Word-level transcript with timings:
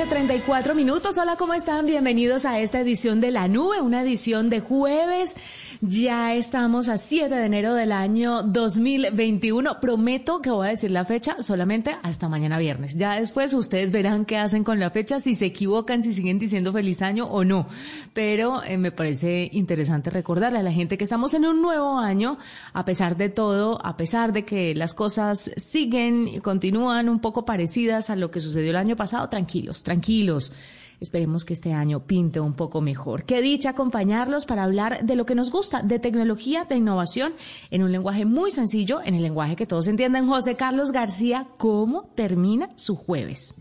Noche, 0.00 0.10
34 0.10 0.74
minutos. 0.74 1.18
Hola, 1.18 1.36
¿cómo 1.36 1.52
están? 1.52 1.84
Bienvenidos 1.84 2.46
a 2.46 2.60
esta 2.60 2.80
edición 2.80 3.20
de 3.20 3.30
La 3.30 3.48
Nube, 3.48 3.80
una 3.80 4.02
edición 4.02 4.48
de 4.48 4.60
jueves. 4.60 5.36
Ya 5.82 6.34
estamos 6.34 6.90
a 6.90 6.98
7 6.98 7.34
de 7.34 7.46
enero 7.46 7.72
del 7.72 7.92
año 7.92 8.42
2021. 8.42 9.80
Prometo 9.80 10.42
que 10.42 10.50
voy 10.50 10.66
a 10.66 10.70
decir 10.72 10.90
la 10.90 11.06
fecha 11.06 11.42
solamente 11.42 11.96
hasta 12.02 12.28
mañana 12.28 12.58
viernes. 12.58 12.96
Ya 12.96 13.18
después 13.18 13.54
ustedes 13.54 13.90
verán 13.90 14.26
qué 14.26 14.36
hacen 14.36 14.62
con 14.62 14.78
la 14.78 14.90
fecha, 14.90 15.20
si 15.20 15.32
se 15.32 15.46
equivocan, 15.46 16.02
si 16.02 16.12
siguen 16.12 16.38
diciendo 16.38 16.74
feliz 16.74 17.00
año 17.00 17.24
o 17.24 17.44
no. 17.44 17.66
Pero 18.12 18.62
eh, 18.62 18.76
me 18.76 18.92
parece 18.92 19.48
interesante 19.52 20.10
recordarle 20.10 20.58
a 20.58 20.62
la 20.62 20.70
gente 20.70 20.98
que 20.98 21.04
estamos 21.04 21.32
en 21.32 21.46
un 21.46 21.62
nuevo 21.62 21.98
año, 21.98 22.36
a 22.74 22.84
pesar 22.84 23.16
de 23.16 23.30
todo, 23.30 23.78
a 23.82 23.96
pesar 23.96 24.34
de 24.34 24.44
que 24.44 24.74
las 24.74 24.92
cosas 24.92 25.50
siguen 25.56 26.28
y 26.28 26.40
continúan 26.40 27.08
un 27.08 27.20
poco 27.20 27.46
parecidas 27.46 28.10
a 28.10 28.16
lo 28.16 28.30
que 28.30 28.42
sucedió 28.42 28.68
el 28.68 28.76
año 28.76 28.96
pasado, 28.96 29.30
tranquilos, 29.30 29.82
tranquilos. 29.82 30.52
Esperemos 31.00 31.46
que 31.46 31.54
este 31.54 31.72
año 31.72 32.06
pinte 32.06 32.40
un 32.40 32.52
poco 32.52 32.82
mejor. 32.82 33.24
Qué 33.24 33.40
dicha 33.40 33.70
acompañarlos 33.70 34.44
para 34.44 34.64
hablar 34.64 35.04
de 35.04 35.16
lo 35.16 35.24
que 35.24 35.34
nos 35.34 35.50
gusta, 35.50 35.82
de 35.82 35.98
tecnología, 35.98 36.64
de 36.64 36.76
innovación, 36.76 37.34
en 37.70 37.82
un 37.82 37.90
lenguaje 37.90 38.26
muy 38.26 38.50
sencillo, 38.50 39.00
en 39.02 39.14
el 39.14 39.22
lenguaje 39.22 39.56
que 39.56 39.66
todos 39.66 39.88
entienden. 39.88 40.26
José 40.26 40.56
Carlos 40.56 40.92
García, 40.92 41.48
¿cómo 41.56 42.12
termina 42.14 42.68
su 42.76 42.96
jueves? 42.96 43.54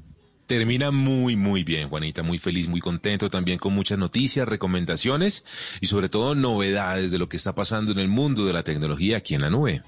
Termina 0.47 0.91
muy, 0.91 1.35
muy 1.35 1.63
bien, 1.63 1.89
Juanita, 1.89 2.23
muy 2.23 2.39
feliz, 2.39 2.67
muy 2.67 2.81
contento, 2.81 3.29
también 3.29 3.59
con 3.59 3.73
muchas 3.73 3.99
noticias, 3.99 4.47
recomendaciones 4.47 5.45
y 5.79 5.85
sobre 5.85 6.09
todo 6.09 6.35
novedades 6.35 7.11
de 7.11 7.19
lo 7.19 7.29
que 7.29 7.37
está 7.37 7.53
pasando 7.53 7.91
en 7.91 7.99
el 7.99 8.07
mundo 8.07 8.45
de 8.45 8.53
la 8.53 8.63
tecnología 8.63 9.17
aquí 9.17 9.35
en 9.35 9.41
la 9.41 9.49
nube. 9.49 9.83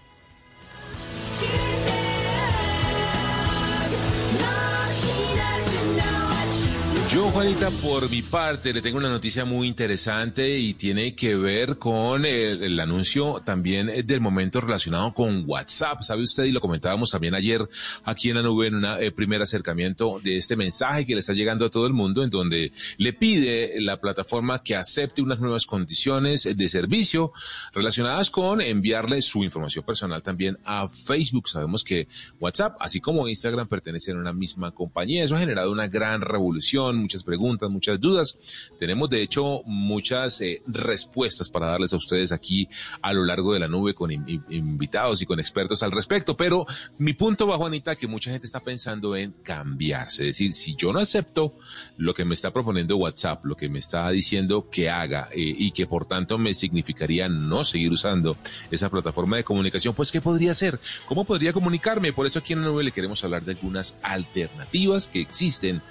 Yo, 7.12 7.30
Juanita, 7.30 7.70
por 7.84 8.10
mi 8.10 8.22
parte, 8.22 8.72
le 8.72 8.82
tengo 8.82 8.98
una 8.98 9.10
noticia 9.10 9.44
muy 9.44 9.68
interesante 9.68 10.58
y 10.58 10.76
tiene 10.76 11.14
que 11.14 11.36
ver 11.36 11.78
con 11.78 12.26
el, 12.26 12.80
anuncio 12.80 13.42
también 13.44 13.90
eh, 13.90 14.02
del 14.04 14.22
momento 14.22 14.62
relacionado 14.62 15.14
con 15.14 15.44
WhatsApp. 15.46 16.04
¿Sabe 16.04 16.24
usted? 16.24 16.46
Y 16.46 16.54
lo 16.54 16.62
comentábamos 16.62 17.12
también 17.12 17.36
ayer 17.36 17.68
aquí 18.06 18.30
en 18.30 18.38
la 18.38 18.44
nube 18.44 18.68
en 18.68 18.76
un 18.76 19.12
primer 19.14 19.42
acercamiento 19.42 20.22
de 20.24 20.38
este 20.38 20.56
mensaje 20.56 21.06
que 21.06 21.14
le 21.14 21.20
está 21.20 21.34
llegando 21.34 21.66
a 21.66 21.70
todo 21.70 21.86
el 21.86 21.92
mundo, 21.92 22.24
en 22.24 22.30
donde 22.30 22.72
le 22.96 23.12
pide 23.12 23.82
la 23.82 24.00
plataforma 24.00 24.64
que 24.64 24.78
acepte 24.78 25.22
unas 25.22 25.42
nuevas 25.42 25.66
condiciones 25.66 26.48
de 26.56 26.70
servicio 26.70 27.34
relacionadas 27.74 28.30
con 28.30 28.62
enviarle 28.62 29.22
su 29.22 29.44
información 29.44 29.84
personal 29.84 30.24
también 30.24 30.58
a 30.64 30.88
Facebook. 30.88 31.50
Sabemos 31.50 31.84
que 31.84 32.08
WhatsApp, 32.40 32.78
así 32.80 33.02
como 33.02 33.28
Instagram, 33.28 33.68
pertenecen 33.68 34.16
a 34.16 34.22
una 34.22 34.32
misma 34.32 34.72
compañía. 34.72 35.26
Eso 35.26 35.36
ha 35.36 35.40
generado 35.40 35.74
una 35.74 35.90
gran 35.90 36.22
revolución 36.22 37.01
muchas 37.02 37.24
preguntas, 37.24 37.70
muchas 37.70 38.00
dudas. 38.00 38.38
Tenemos, 38.80 39.10
de 39.10 39.22
hecho, 39.22 39.62
muchas 39.66 40.40
eh, 40.42 40.62
respuestas 40.68 41.50
para 41.50 41.68
darles 41.68 41.94
a 41.94 41.98
ustedes 41.98 42.32
aquí 42.32 42.68
a 43.02 43.14
lo 43.14 43.26
largo 43.26 43.54
de 43.54 43.60
la 43.60 43.68
nube 43.68 43.94
con 43.94 44.12
in- 44.12 44.24
in- 44.28 44.44
invitados 44.50 45.22
y 45.22 45.26
con 45.26 45.40
expertos 45.40 45.84
al 45.84 45.92
respecto. 45.92 46.38
Pero 46.38 46.66
mi 46.98 47.14
punto 47.14 47.48
va, 47.48 47.58
Juanita, 47.58 47.96
que 47.96 48.08
mucha 48.08 48.32
gente 48.32 48.48
está 48.48 48.60
pensando 48.60 49.16
en 49.16 49.32
cambiarse. 49.44 50.24
Es 50.24 50.38
decir, 50.38 50.54
si 50.54 50.76
yo 50.76 50.94
no 50.94 51.00
acepto 51.00 51.56
lo 51.98 52.14
que 52.14 52.26
me 52.26 52.34
está 52.34 52.52
proponiendo 52.52 52.98
WhatsApp, 52.98 53.46
lo 53.46 53.56
que 53.56 53.70
me 53.70 53.80
está 53.80 54.10
diciendo 54.10 54.70
que 54.70 54.90
haga 54.90 55.30
eh, 55.34 55.38
y 55.58 55.72
que 55.72 55.86
por 55.88 56.06
tanto 56.06 56.38
me 56.38 56.54
significaría 56.54 57.28
no 57.30 57.64
seguir 57.64 57.92
usando 57.92 58.38
esa 58.70 58.90
plataforma 58.90 59.38
de 59.38 59.44
comunicación, 59.44 59.94
pues 59.94 60.12
¿qué 60.12 60.22
podría 60.22 60.52
hacer? 60.52 60.80
¿Cómo 61.06 61.26
podría 61.26 61.54
comunicarme? 61.54 62.14
Por 62.14 62.26
eso 62.26 62.40
aquí 62.40 62.54
en 62.54 62.62
la 62.62 62.68
nube 62.68 62.84
le 62.84 62.92
queremos 62.92 63.24
hablar 63.24 63.44
de 63.44 63.54
algunas 63.54 63.96
alternativas 64.02 65.08
que 65.08 65.22
existen 65.22 65.82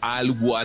al 0.00 0.30
WhatsApp. 0.30 0.59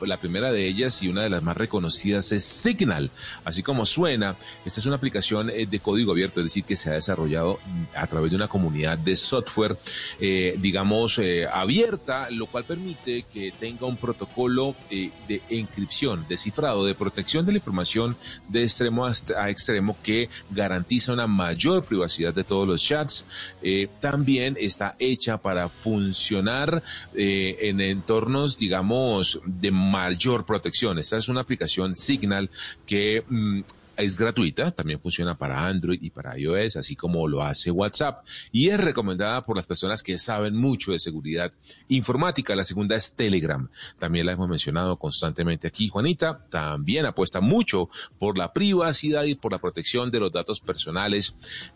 La 0.00 0.18
primera 0.18 0.52
de 0.52 0.66
ellas 0.66 1.02
y 1.02 1.08
una 1.08 1.22
de 1.22 1.30
las 1.30 1.42
más 1.42 1.56
reconocidas 1.56 2.32
es 2.32 2.44
Signal. 2.44 3.10
Así 3.44 3.62
como 3.62 3.84
suena, 3.84 4.36
esta 4.64 4.80
es 4.80 4.86
una 4.86 4.96
aplicación 4.96 5.50
eh, 5.50 5.66
de 5.66 5.80
código 5.80 6.12
abierto, 6.12 6.40
es 6.40 6.46
decir, 6.46 6.64
que 6.64 6.76
se 6.76 6.90
ha 6.90 6.94
desarrollado 6.94 7.60
mm, 7.64 7.82
a 7.94 8.06
través 8.06 8.30
de 8.30 8.36
una 8.36 8.48
comunidad 8.48 8.96
de 8.96 9.16
software, 9.16 9.76
eh, 10.20 10.56
digamos, 10.58 11.18
eh, 11.18 11.46
abierta, 11.52 12.30
lo 12.30 12.46
cual 12.46 12.64
permite 12.64 13.24
que 13.32 13.52
tenga 13.58 13.86
un 13.86 13.96
protocolo 13.96 14.76
eh, 14.90 15.10
de 15.28 15.42
encripción, 15.50 16.24
de 16.28 16.36
cifrado, 16.36 16.84
de 16.84 16.94
protección 16.94 17.44
de 17.44 17.52
la 17.52 17.58
información 17.58 18.16
de 18.48 18.62
extremo 18.62 19.06
a 19.06 19.50
extremo 19.50 19.96
que 20.02 20.28
garantiza 20.50 21.12
una 21.12 21.26
mayor 21.26 21.84
privacidad 21.84 22.32
de 22.32 22.44
todos 22.44 22.66
los 22.66 22.82
chats. 22.82 23.24
Eh, 23.62 23.88
también 24.00 24.56
está 24.58 24.96
hecha 24.98 25.38
para 25.38 25.68
funcionar 25.68 26.82
en 27.14 27.80
entornos, 27.80 28.56
digamos, 28.58 29.33
de 29.44 29.70
mayor 29.70 30.44
protección. 30.44 30.98
Esta 30.98 31.16
es 31.16 31.28
una 31.28 31.40
aplicación 31.40 31.96
Signal 31.96 32.50
que 32.86 33.24
mm, 33.28 33.60
es 33.96 34.16
gratuita, 34.16 34.70
también 34.70 35.00
funciona 35.00 35.36
para 35.36 35.66
Android 35.66 35.98
y 36.02 36.10
para 36.10 36.38
iOS, 36.38 36.76
así 36.76 36.96
como 36.96 37.26
lo 37.28 37.42
hace 37.42 37.70
WhatsApp, 37.70 38.24
y 38.52 38.68
es 38.68 38.80
recomendada 38.80 39.42
por 39.42 39.56
las 39.56 39.66
personas 39.66 40.02
que 40.02 40.18
saben 40.18 40.54
mucho 40.54 40.92
de 40.92 40.98
seguridad 40.98 41.52
informática. 41.88 42.54
La 42.54 42.64
segunda 42.64 42.96
es 42.96 43.14
Telegram, 43.14 43.68
también 43.98 44.26
la 44.26 44.32
hemos 44.32 44.48
mencionado 44.48 44.98
constantemente 44.98 45.68
aquí. 45.68 45.88
Juanita. 45.94 46.44
También 46.50 47.06
apuesta 47.06 47.40
mucho 47.40 47.88
por 48.18 48.36
la 48.36 48.52
privacidad 48.52 49.24
y 49.24 49.36
por 49.36 49.52
la 49.52 49.58
protección 49.58 50.10
de 50.10 50.18
los 50.18 50.32
datos 50.32 50.60
personales 50.60 51.34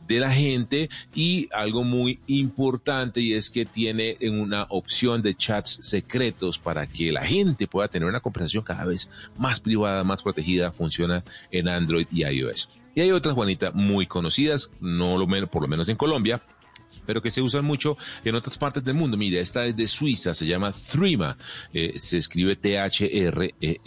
de 0.08 0.18
la 0.18 0.32
gente. 0.32 0.88
Y 1.14 1.48
algo 1.52 1.84
muy 1.84 2.18
importante 2.26 3.20
y 3.20 3.34
es 3.34 3.48
que 3.48 3.64
tiene 3.64 4.16
una 4.28 4.64
opción 4.70 5.22
de 5.22 5.36
chats 5.36 5.78
secretos 5.82 6.58
para 6.58 6.88
que 6.88 7.12
la 7.12 7.24
gente 7.24 7.68
pueda 7.68 7.86
tener 7.86 8.08
una 8.08 8.20
conversación 8.20 8.64
cada 8.64 8.84
vez 8.84 9.08
más 9.36 9.60
privada, 9.60 10.02
más 10.02 10.22
protegida, 10.22 10.72
funciona 10.72 11.22
en 11.52 11.68
Android 11.68 12.07
y 12.10 12.24
iOS. 12.24 12.68
Y 12.94 13.00
hay 13.00 13.10
otras, 13.12 13.34
Juanita, 13.34 13.70
muy 13.72 14.06
conocidas, 14.06 14.70
no 14.80 15.18
lo 15.18 15.26
menos, 15.26 15.48
por 15.48 15.62
lo 15.62 15.68
menos 15.68 15.88
en 15.88 15.96
Colombia, 15.96 16.42
pero 17.08 17.22
que 17.22 17.30
se 17.30 17.40
usan 17.40 17.64
mucho 17.64 17.96
en 18.22 18.34
otras 18.34 18.58
partes 18.58 18.84
del 18.84 18.94
mundo. 18.94 19.16
Mira, 19.16 19.40
esta 19.40 19.64
es 19.64 19.74
de 19.74 19.86
Suiza, 19.86 20.34
se 20.34 20.46
llama 20.46 20.72
Threema, 20.72 21.38
eh, 21.72 21.94
se 21.96 22.18
escribe 22.18 22.56
T-H-R-E-M-A. 22.56 23.86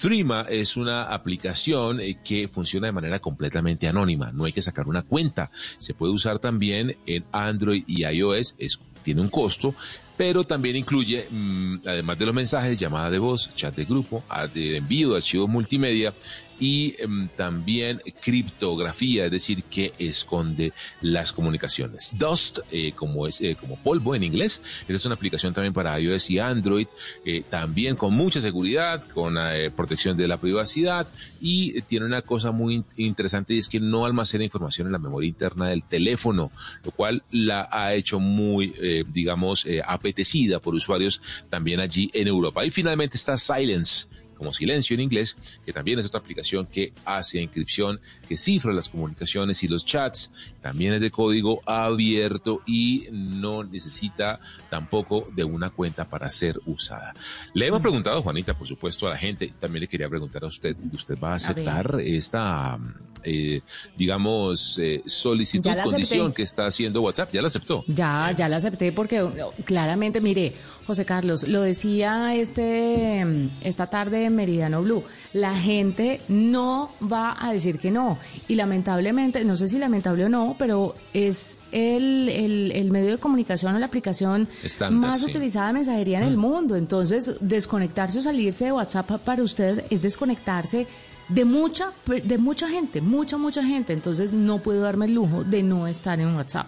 Threema 0.00 0.46
es 0.48 0.78
una 0.78 1.12
aplicación 1.12 2.00
eh, 2.00 2.18
que 2.24 2.48
funciona 2.48 2.86
de 2.86 2.92
manera 2.92 3.18
completamente 3.18 3.86
anónima, 3.86 4.32
no 4.32 4.46
hay 4.46 4.52
que 4.52 4.62
sacar 4.62 4.88
una 4.88 5.02
cuenta. 5.02 5.50
Se 5.78 5.92
puede 5.92 6.14
usar 6.14 6.38
también 6.38 6.96
en 7.04 7.26
Android 7.32 7.84
y 7.86 8.06
iOS, 8.06 8.56
tiene 9.02 9.20
un 9.20 9.28
costo, 9.28 9.74
pero 10.16 10.44
también 10.44 10.76
incluye, 10.76 11.28
mm, 11.30 11.80
además 11.86 12.18
de 12.18 12.26
los 12.26 12.34
mensajes, 12.34 12.78
llamada 12.78 13.10
de 13.10 13.18
voz, 13.18 13.54
chat 13.54 13.74
de 13.74 13.84
grupo, 13.84 14.22
envío 14.54 15.10
de 15.10 15.16
archivos 15.16 15.48
multimedia 15.48 16.14
y 16.60 16.94
em, 16.98 17.28
también 17.36 18.00
criptografía, 18.20 19.24
es 19.24 19.30
decir, 19.30 19.64
que 19.64 19.92
esconde 19.98 20.72
las 21.00 21.32
comunicaciones. 21.32 22.10
Dust, 22.18 22.58
eh, 22.70 22.92
como 22.94 23.26
es 23.26 23.40
eh, 23.40 23.56
como 23.58 23.76
polvo 23.76 24.14
en 24.14 24.22
inglés, 24.22 24.62
esa 24.86 24.96
es 24.96 25.04
una 25.06 25.14
aplicación 25.14 25.54
también 25.54 25.72
para 25.72 25.98
iOS 25.98 26.30
y 26.30 26.38
Android, 26.38 26.86
eh, 27.24 27.42
también 27.48 27.96
con 27.96 28.14
mucha 28.14 28.40
seguridad, 28.40 29.02
con 29.08 29.36
eh, 29.38 29.70
protección 29.70 30.16
de 30.16 30.28
la 30.28 30.36
privacidad 30.36 31.08
y 31.40 31.80
tiene 31.82 32.06
una 32.06 32.22
cosa 32.22 32.52
muy 32.52 32.74
in- 32.76 32.84
interesante 32.96 33.54
y 33.54 33.58
es 33.58 33.68
que 33.68 33.80
no 33.80 34.04
almacena 34.04 34.44
información 34.44 34.86
en 34.86 34.92
la 34.92 34.98
memoria 34.98 35.28
interna 35.28 35.68
del 35.68 35.82
teléfono, 35.82 36.52
lo 36.84 36.90
cual 36.90 37.22
la 37.30 37.68
ha 37.72 37.94
hecho 37.94 38.20
muy, 38.20 38.74
digamos, 39.12 39.66
apetecida 39.86 40.60
por 40.60 40.74
usuarios 40.74 41.22
también 41.48 41.80
allí 41.80 42.10
en 42.12 42.28
Europa. 42.28 42.64
Y 42.64 42.70
finalmente 42.70 43.16
está 43.16 43.36
Silence 43.38 44.06
como 44.40 44.54
silencio 44.54 44.94
en 44.94 45.00
inglés, 45.00 45.36
que 45.66 45.72
también 45.74 45.98
es 45.98 46.06
otra 46.06 46.18
aplicación 46.18 46.64
que 46.64 46.94
hace 47.04 47.42
encripción, 47.42 48.00
que 48.26 48.38
cifra 48.38 48.72
las 48.72 48.88
comunicaciones 48.88 49.62
y 49.62 49.68
los 49.68 49.84
chats, 49.84 50.32
también 50.60 50.94
es 50.94 51.00
de 51.00 51.10
código 51.10 51.60
abierto 51.66 52.62
y 52.66 53.06
no 53.10 53.64
necesita 53.64 54.40
tampoco 54.68 55.24
de 55.34 55.44
una 55.44 55.70
cuenta 55.70 56.04
para 56.04 56.28
ser 56.30 56.60
usada. 56.66 57.14
Le 57.54 57.66
hemos 57.66 57.80
preguntado, 57.80 58.22
Juanita, 58.22 58.56
por 58.56 58.66
supuesto, 58.66 59.06
a 59.06 59.10
la 59.10 59.16
gente, 59.16 59.52
también 59.58 59.80
le 59.82 59.88
quería 59.88 60.08
preguntar 60.08 60.44
a 60.44 60.46
usted, 60.48 60.76
¿usted 60.92 61.18
va 61.18 61.32
a 61.32 61.34
aceptar 61.34 61.98
esta, 62.00 62.78
eh, 63.24 63.60
digamos, 63.96 64.78
eh, 64.78 65.02
solicitud, 65.06 65.70
acepté. 65.70 65.90
condición 65.90 66.32
que 66.32 66.42
está 66.42 66.66
haciendo 66.66 67.02
WhatsApp? 67.02 67.32
¿Ya 67.32 67.42
la 67.42 67.48
aceptó? 67.48 67.84
Ya, 67.86 68.32
ya 68.36 68.48
la 68.48 68.56
acepté 68.56 68.92
porque 68.92 69.22
oh, 69.22 69.52
claramente, 69.64 70.20
mire, 70.20 70.54
José 70.86 71.04
Carlos, 71.04 71.46
lo 71.46 71.62
decía 71.62 72.34
este 72.34 73.24
mm, 73.24 73.50
esta 73.62 73.86
tarde 73.86 74.24
en 74.24 74.36
Meridiano 74.36 74.82
Blue, 74.82 75.04
la 75.32 75.54
gente 75.56 76.20
no 76.28 76.92
va 77.00 77.36
a 77.38 77.52
decir 77.52 77.78
que 77.78 77.90
no. 77.90 78.18
Y 78.48 78.56
lamentablemente, 78.56 79.44
no 79.44 79.56
sé 79.56 79.68
si 79.68 79.78
lamentable 79.78 80.24
o 80.24 80.28
no, 80.28 80.49
pero 80.58 80.94
es 81.14 81.58
el, 81.72 82.28
el, 82.28 82.72
el 82.72 82.90
medio 82.90 83.10
de 83.10 83.18
comunicación 83.18 83.74
o 83.74 83.78
la 83.78 83.86
aplicación 83.86 84.48
más 84.90 85.20
sí. 85.20 85.26
Mm. 85.26 85.30
utilizada 85.30 85.66
de 85.68 85.72
mensajería 85.74 86.18
en 86.18 86.24
el 86.24 86.36
mundo. 86.36 86.76
Entonces, 86.76 87.34
desconectarse 87.40 88.18
o 88.18 88.22
salirse 88.22 88.66
de 88.66 88.72
WhatsApp 88.72 89.10
para 89.24 89.42
usted 89.42 89.84
es 89.90 90.02
desconectarse 90.02 90.86
de 91.28 91.44
mucha, 91.44 91.92
de 92.06 92.38
mucha 92.38 92.68
gente, 92.68 93.00
mucha, 93.00 93.36
mucha 93.36 93.62
gente. 93.64 93.92
Entonces, 93.92 94.32
no 94.32 94.58
puedo 94.58 94.82
darme 94.82 95.06
el 95.06 95.14
lujo 95.14 95.44
de 95.44 95.62
no 95.62 95.86
estar 95.86 96.18
en 96.20 96.34
WhatsApp. 96.34 96.66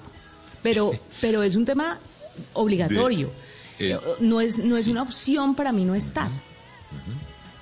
Pero, 0.63 0.91
pero 1.21 1.43
es 1.43 1.57
un 1.57 1.65
tema 1.65 1.99
obligatorio. 2.53 3.31
De- 3.79 3.93
eh, 3.93 3.99
no 4.21 4.41
es, 4.41 4.59
no 4.65 4.77
es 4.77 4.85
sí. 4.85 4.91
una 4.93 5.03
opción 5.03 5.55
para 5.55 5.73
mí 5.73 5.85
no 5.85 5.95
estar. 5.95 6.31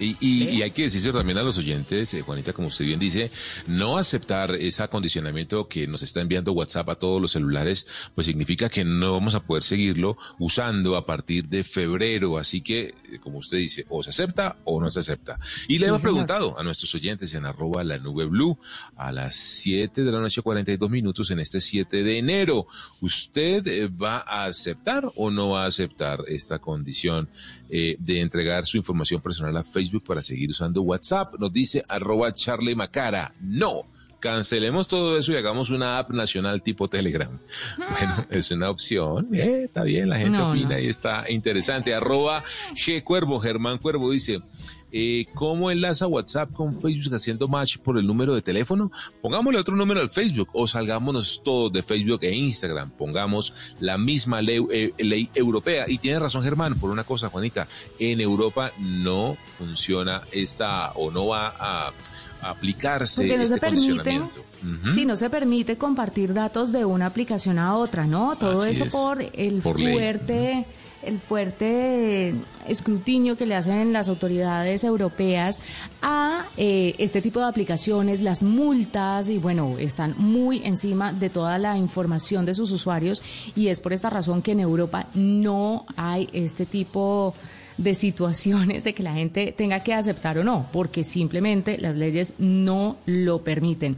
Y, 0.00 0.16
y- 0.20 0.48
y 0.48 0.62
hay 0.62 0.70
que 0.70 0.82
decirse 0.84 1.12
también 1.12 1.38
a 1.38 1.42
los 1.42 1.58
oyentes, 1.58 2.12
eh, 2.14 2.22
Juanita, 2.22 2.52
como 2.52 2.68
usted 2.68 2.86
bien 2.86 2.98
dice, 2.98 3.30
no 3.66 3.98
aceptar 3.98 4.54
ese 4.54 4.82
acondicionamiento 4.82 5.68
que 5.68 5.86
nos 5.86 6.02
está 6.02 6.20
enviando 6.20 6.52
WhatsApp 6.52 6.88
a 6.88 6.94
todos 6.98 7.20
los 7.20 7.30
celulares, 7.32 7.86
pues 8.14 8.26
significa 8.26 8.68
que 8.70 8.82
no 8.84 9.12
vamos 9.12 9.34
a 9.34 9.40
poder 9.44 9.62
seguirlo 9.62 10.16
usando 10.38 10.96
a 10.96 11.04
partir 11.06 11.46
de 11.48 11.62
febrero. 11.64 12.38
Así 12.38 12.62
que, 12.62 12.84
eh, 13.12 13.18
como 13.20 13.38
usted 13.38 13.58
dice, 13.58 13.84
o 13.90 14.02
se 14.02 14.10
acepta 14.10 14.58
o 14.64 14.80
no 14.80 14.90
se 14.90 15.00
acepta. 15.00 15.38
Y 15.68 15.74
le 15.78 15.84
Sí, 15.84 15.88
hemos 15.88 16.00
señor. 16.00 16.12
preguntado 16.14 16.58
a 16.58 16.62
nuestros 16.64 16.94
oyentes 16.94 17.34
en 17.34 17.44
arroba 17.44 17.84
la 17.84 17.98
nube 17.98 18.24
blue 18.24 18.58
a 18.96 19.12
las 19.12 19.34
7 19.36 20.02
de 20.02 20.10
la 20.12 20.20
noche 20.20 20.40
42 20.40 20.88
minutos 20.90 21.30
en 21.30 21.40
este 21.40 21.60
7 21.60 22.02
de 22.02 22.18
enero. 22.18 22.66
¿Usted 23.02 23.66
eh, 23.66 23.88
va 23.88 24.18
a 24.26 24.44
aceptar 24.46 25.10
o 25.16 25.30
no 25.30 25.50
va 25.50 25.64
a 25.64 25.66
aceptar 25.66 26.20
esta 26.28 26.58
condición 26.58 27.28
eh, 27.68 27.96
de 27.98 28.20
entregar 28.20 28.64
su 28.64 28.76
información 28.76 29.20
personal 29.20 29.56
a 29.56 29.62
Facebook 29.64 29.89
para 29.98 30.22
seguir 30.22 30.50
usando 30.50 30.82
WhatsApp? 30.82 31.34
Nos 31.38 31.52
dice 31.52 31.82
arroba 31.88 32.32
Charlie 32.32 32.74
Macara. 32.76 33.34
No. 33.40 33.82
Cancelemos 34.20 34.86
todo 34.86 35.16
eso 35.16 35.32
y 35.32 35.36
hagamos 35.36 35.70
una 35.70 35.98
app 35.98 36.10
nacional 36.10 36.62
tipo 36.62 36.88
Telegram. 36.88 37.38
Bueno, 37.78 38.26
es 38.30 38.50
una 38.50 38.68
opción. 38.68 39.28
Eh, 39.34 39.62
está 39.64 39.82
bien, 39.82 40.10
la 40.10 40.18
gente 40.18 40.36
No, 40.36 40.50
opina 40.50 40.74
no. 40.76 40.78
y 40.78 40.86
está 40.86 41.24
interesante. 41.30 41.94
Arroba 41.94 42.44
G 42.74 43.02
Cuervo, 43.02 43.40
Germán 43.40 43.78
Cuervo 43.78 44.10
dice, 44.10 44.42
eh, 44.92 45.26
¿cómo 45.34 45.70
enlaza 45.70 46.06
WhatsApp 46.06 46.52
con 46.52 46.80
Facebook 46.80 47.14
haciendo 47.14 47.48
match 47.48 47.78
por 47.78 47.98
el 47.98 48.06
número 48.06 48.34
de 48.34 48.42
teléfono? 48.42 48.90
Pongámosle 49.22 49.58
otro 49.58 49.76
número 49.76 50.00
al 50.00 50.10
Facebook 50.10 50.48
o 50.52 50.66
salgámonos 50.66 51.42
todos 51.44 51.72
de 51.72 51.82
Facebook 51.82 52.20
e 52.22 52.34
Instagram. 52.34 52.90
Pongamos 52.90 53.54
la 53.80 53.98
misma 53.98 54.42
ley, 54.42 54.64
eh, 54.70 54.92
ley 54.98 55.30
europea. 55.34 55.84
Y 55.88 55.98
tiene 55.98 56.18
razón 56.18 56.42
Germán 56.42 56.74
por 56.74 56.90
una 56.90 57.04
cosa, 57.04 57.28
Juanita. 57.28 57.68
En 57.98 58.20
Europa 58.20 58.72
no 58.78 59.36
funciona 59.44 60.22
esta 60.32 60.92
o 60.92 61.10
no 61.10 61.28
va 61.28 61.54
a 61.58 61.92
aplicarse 62.42 63.22
Porque 63.22 63.36
no 63.36 63.42
este 63.42 63.54
se 63.54 63.60
permite, 63.60 64.22
sí, 64.94 65.04
no 65.04 65.16
se 65.16 65.28
permite 65.30 65.76
compartir 65.76 66.32
datos 66.32 66.72
de 66.72 66.84
una 66.84 67.06
aplicación 67.06 67.58
a 67.58 67.76
otra, 67.76 68.06
¿no? 68.06 68.36
Todo 68.36 68.62
Así 68.62 68.70
eso 68.70 68.84
es, 68.84 68.92
por 68.92 69.22
el 69.22 69.60
por 69.60 69.78
ley. 69.78 70.64
El 71.02 71.18
fuerte 71.18 72.34
escrutinio 72.66 73.36
que 73.36 73.46
le 73.46 73.54
hacen 73.54 73.92
las 73.92 74.08
autoridades 74.08 74.84
europeas 74.84 75.60
a 76.02 76.46
eh, 76.56 76.94
este 76.98 77.22
tipo 77.22 77.40
de 77.40 77.46
aplicaciones, 77.46 78.20
las 78.20 78.42
multas 78.42 79.28
y 79.28 79.38
bueno, 79.38 79.78
están 79.78 80.14
muy 80.18 80.62
encima 80.64 81.12
de 81.12 81.30
toda 81.30 81.58
la 81.58 81.76
información 81.76 82.44
de 82.44 82.54
sus 82.54 82.70
usuarios 82.72 83.22
y 83.56 83.68
es 83.68 83.80
por 83.80 83.92
esta 83.92 84.10
razón 84.10 84.42
que 84.42 84.52
en 84.52 84.60
Europa 84.60 85.06
no 85.14 85.86
hay 85.96 86.28
este 86.32 86.66
tipo 86.66 87.34
de 87.76 87.94
situaciones 87.94 88.84
de 88.84 88.94
que 88.94 89.02
la 89.02 89.14
gente 89.14 89.52
tenga 89.56 89.82
que 89.82 89.94
aceptar 89.94 90.38
o 90.38 90.44
no, 90.44 90.68
porque 90.70 91.02
simplemente 91.02 91.78
las 91.78 91.96
leyes 91.96 92.34
no 92.38 92.96
lo 93.06 93.42
permiten. 93.42 93.96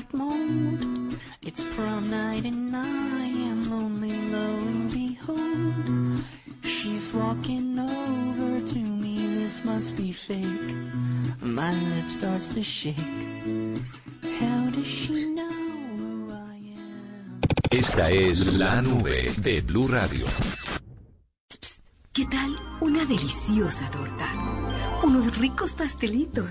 Like 0.00 0.14
mold. 0.14 1.16
It's 1.42 1.62
prom 1.74 2.10
night 2.10 2.44
and 2.46 2.74
I 2.74 3.26
am 3.50 3.70
lonely, 3.70 4.16
lo 4.34 4.46
and 4.70 4.90
behold. 4.90 6.24
She's 6.62 7.12
walking 7.12 7.78
over 7.78 8.66
to 8.72 8.78
me, 8.78 9.16
this 9.40 9.64
must 9.64 9.96
be 9.96 10.12
fake. 10.12 10.72
My 11.42 11.72
lip 11.72 12.08
starts 12.08 12.48
to 12.54 12.62
shake. 12.62 12.96
How 14.40 14.70
does 14.70 14.86
she 14.86 15.18
know 15.36 15.58
who 15.98 16.32
I 16.32 16.56
am? 16.76 17.40
Esta 17.70 18.10
es 18.10 18.46
la 18.54 18.80
nube 18.80 19.34
de 19.36 19.60
Blue 19.60 19.88
Radio. 19.88 20.26
¿Qué 22.12 22.24
tal 22.26 22.56
una 22.80 23.04
deliciosa 23.04 23.90
torta? 23.90 24.28
Unos 25.02 25.36
ricos 25.38 25.72
pastelitos, 25.72 26.50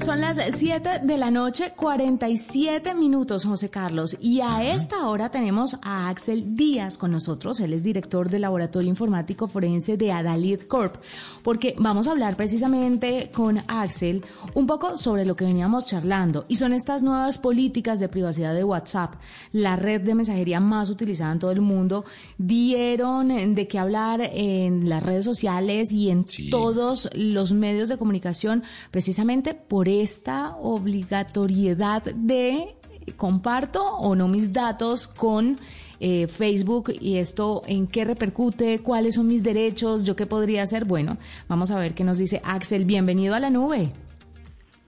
Son 0.00 0.20
las 0.20 0.38
7 0.54 1.00
de 1.02 1.18
la 1.18 1.30
noche, 1.30 1.72
47 1.74 2.94
minutos, 2.94 3.44
José 3.44 3.68
Carlos. 3.68 4.16
Y 4.20 4.40
a 4.40 4.72
esta 4.72 5.08
hora 5.08 5.30
tenemos 5.30 5.76
a 5.82 6.08
Axel 6.08 6.56
Díaz 6.56 6.96
con 6.96 7.10
nosotros. 7.10 7.58
Él 7.58 7.72
es 7.72 7.82
director 7.82 8.30
del 8.30 8.42
Laboratorio 8.42 8.88
Informático 8.88 9.48
Forense 9.48 9.96
de 9.96 10.12
Adalid 10.12 10.62
Corp. 10.62 10.96
Porque 11.42 11.74
vamos 11.78 12.06
a 12.06 12.12
hablar 12.12 12.36
precisamente 12.36 13.30
con 13.32 13.58
Axel 13.66 14.24
un 14.54 14.66
poco 14.66 14.98
sobre 14.98 15.24
lo 15.24 15.34
que 15.34 15.44
veníamos 15.44 15.86
charlando. 15.86 16.46
Y 16.48 16.56
son 16.56 16.72
estas 16.72 17.02
nuevas 17.02 17.38
políticas 17.38 17.98
de 17.98 18.08
privacidad 18.08 18.54
de 18.54 18.64
WhatsApp, 18.64 19.14
la 19.52 19.74
red 19.76 20.00
de 20.02 20.14
mensajería 20.14 20.60
más 20.60 20.90
utilizada 20.90 21.32
en 21.32 21.38
todo 21.40 21.50
el 21.50 21.60
mundo. 21.60 22.04
Dieron 22.38 23.54
de 23.54 23.66
qué 23.66 23.78
hablar 23.78 24.20
en 24.22 24.88
las 24.88 25.02
redes 25.02 25.24
sociales 25.24 25.92
y 25.92 26.10
en 26.10 26.24
todos 26.50 27.10
los 27.14 27.52
medios 27.52 27.88
de 27.88 27.98
comunicación 27.98 28.62
precisamente 28.92 29.54
por 29.54 29.87
esta 29.88 30.56
obligatoriedad 30.56 32.02
de 32.02 32.76
comparto 33.16 33.82
o 33.84 34.14
no 34.14 34.28
mis 34.28 34.52
datos 34.52 35.08
con 35.08 35.58
eh, 36.00 36.28
Facebook 36.28 36.92
y 37.00 37.16
esto 37.16 37.62
en 37.66 37.86
qué 37.86 38.04
repercute, 38.04 38.80
cuáles 38.80 39.16
son 39.16 39.26
mis 39.26 39.42
derechos, 39.42 40.04
yo 40.04 40.14
qué 40.14 40.26
podría 40.26 40.62
hacer. 40.62 40.84
Bueno, 40.84 41.18
vamos 41.48 41.70
a 41.70 41.78
ver 41.78 41.94
qué 41.94 42.04
nos 42.04 42.18
dice 42.18 42.40
Axel. 42.44 42.84
Bienvenido 42.84 43.34
a 43.34 43.40
la 43.40 43.50
nube. 43.50 43.92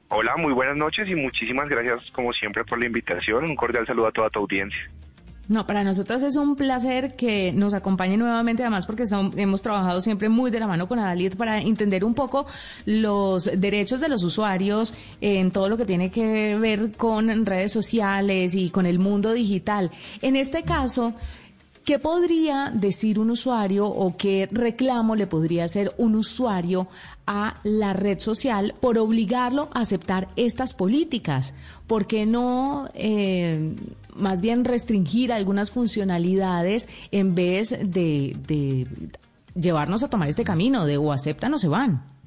Hola, 0.09 0.37
muy 0.37 0.52
buenas 0.52 0.76
noches 0.76 1.09
y 1.09 1.14
muchísimas 1.14 1.69
gracias 1.69 2.11
como 2.12 2.33
siempre 2.33 2.64
por 2.64 2.78
la 2.80 2.87
invitación. 2.87 3.45
Un 3.45 3.57
cordial 3.57 3.87
saludo 3.87 4.09
a 4.09 4.12
toda 4.12 4.30
tu 4.30 4.40
audiencia. 4.40 4.90
No, 5.50 5.66
para 5.66 5.83
nosotros 5.83 6.23
es 6.23 6.37
un 6.37 6.54
placer 6.54 7.16
que 7.16 7.50
nos 7.52 7.75
acompañe 7.75 8.16
nuevamente, 8.16 8.62
además 8.62 8.87
porque 8.87 9.04
son- 9.04 9.37
hemos 9.37 9.61
trabajado 9.61 10.00
siempre 10.00 10.28
muy 10.28 10.52
de 10.52 10.61
la 10.61 10.69
mano 10.69 10.87
con 10.87 11.00
Adalid 11.00 11.35
para 11.35 11.61
entender 11.61 12.04
un 12.04 12.14
poco 12.14 12.47
los 12.87 13.50
derechos 13.57 14.00
de 14.00 14.09
los 14.09 14.23
usuarios 14.23 14.95
en 15.21 15.50
todo 15.50 15.69
lo 15.69 15.76
que 15.76 15.85
tiene 15.85 16.12
que 16.12 16.57
ver 16.57 16.92
con 16.92 17.45
redes 17.45 17.73
sociales 17.73 18.54
y 18.54 18.71
con 18.71 18.87
el 18.87 19.00
mundo 19.00 19.33
digital. 19.33 19.90
En 20.23 20.37
este 20.37 20.62
caso, 20.62 21.14
¿Qué 21.85 21.99
podría 21.99 22.71
decir 22.75 23.19
un 23.19 23.31
usuario 23.31 23.87
o 23.87 24.17
qué 24.17 24.49
reclamo 24.53 25.17
le 25.17 25.27
podría 25.27 25.65
hacer 25.65 25.95
un 25.97 26.15
usuario 26.15 26.89
a 27.27 27.57
la 27.65 27.95
red 27.95 28.21
social 28.21 28.75
por 28.81 28.99
obligarlo 28.99 29.71
a 29.73 29.81
aceptar 29.81 30.29
estas 30.37 30.75
políticas? 30.75 31.55
¿Por 31.87 32.07
qué 32.07 32.27
no 32.27 32.89
eh, 32.95 33.75
más 34.15 34.41
bien 34.41 34.65
restringir 34.65 35.33
algunas 35.33 35.71
funcionalidades 35.71 36.89
en 37.13 37.35
vez 37.35 37.71
de, 37.71 38.37
de 38.47 38.87
llevarnos 39.55 40.03
a 40.03 40.11
tomar 40.11 40.29
este 40.29 40.45
camino 40.45 40.85
de 40.85 40.99
o 40.99 41.13
aceptan 41.13 41.55
o 41.55 41.59
se 41.59 41.69
van? 41.69 42.20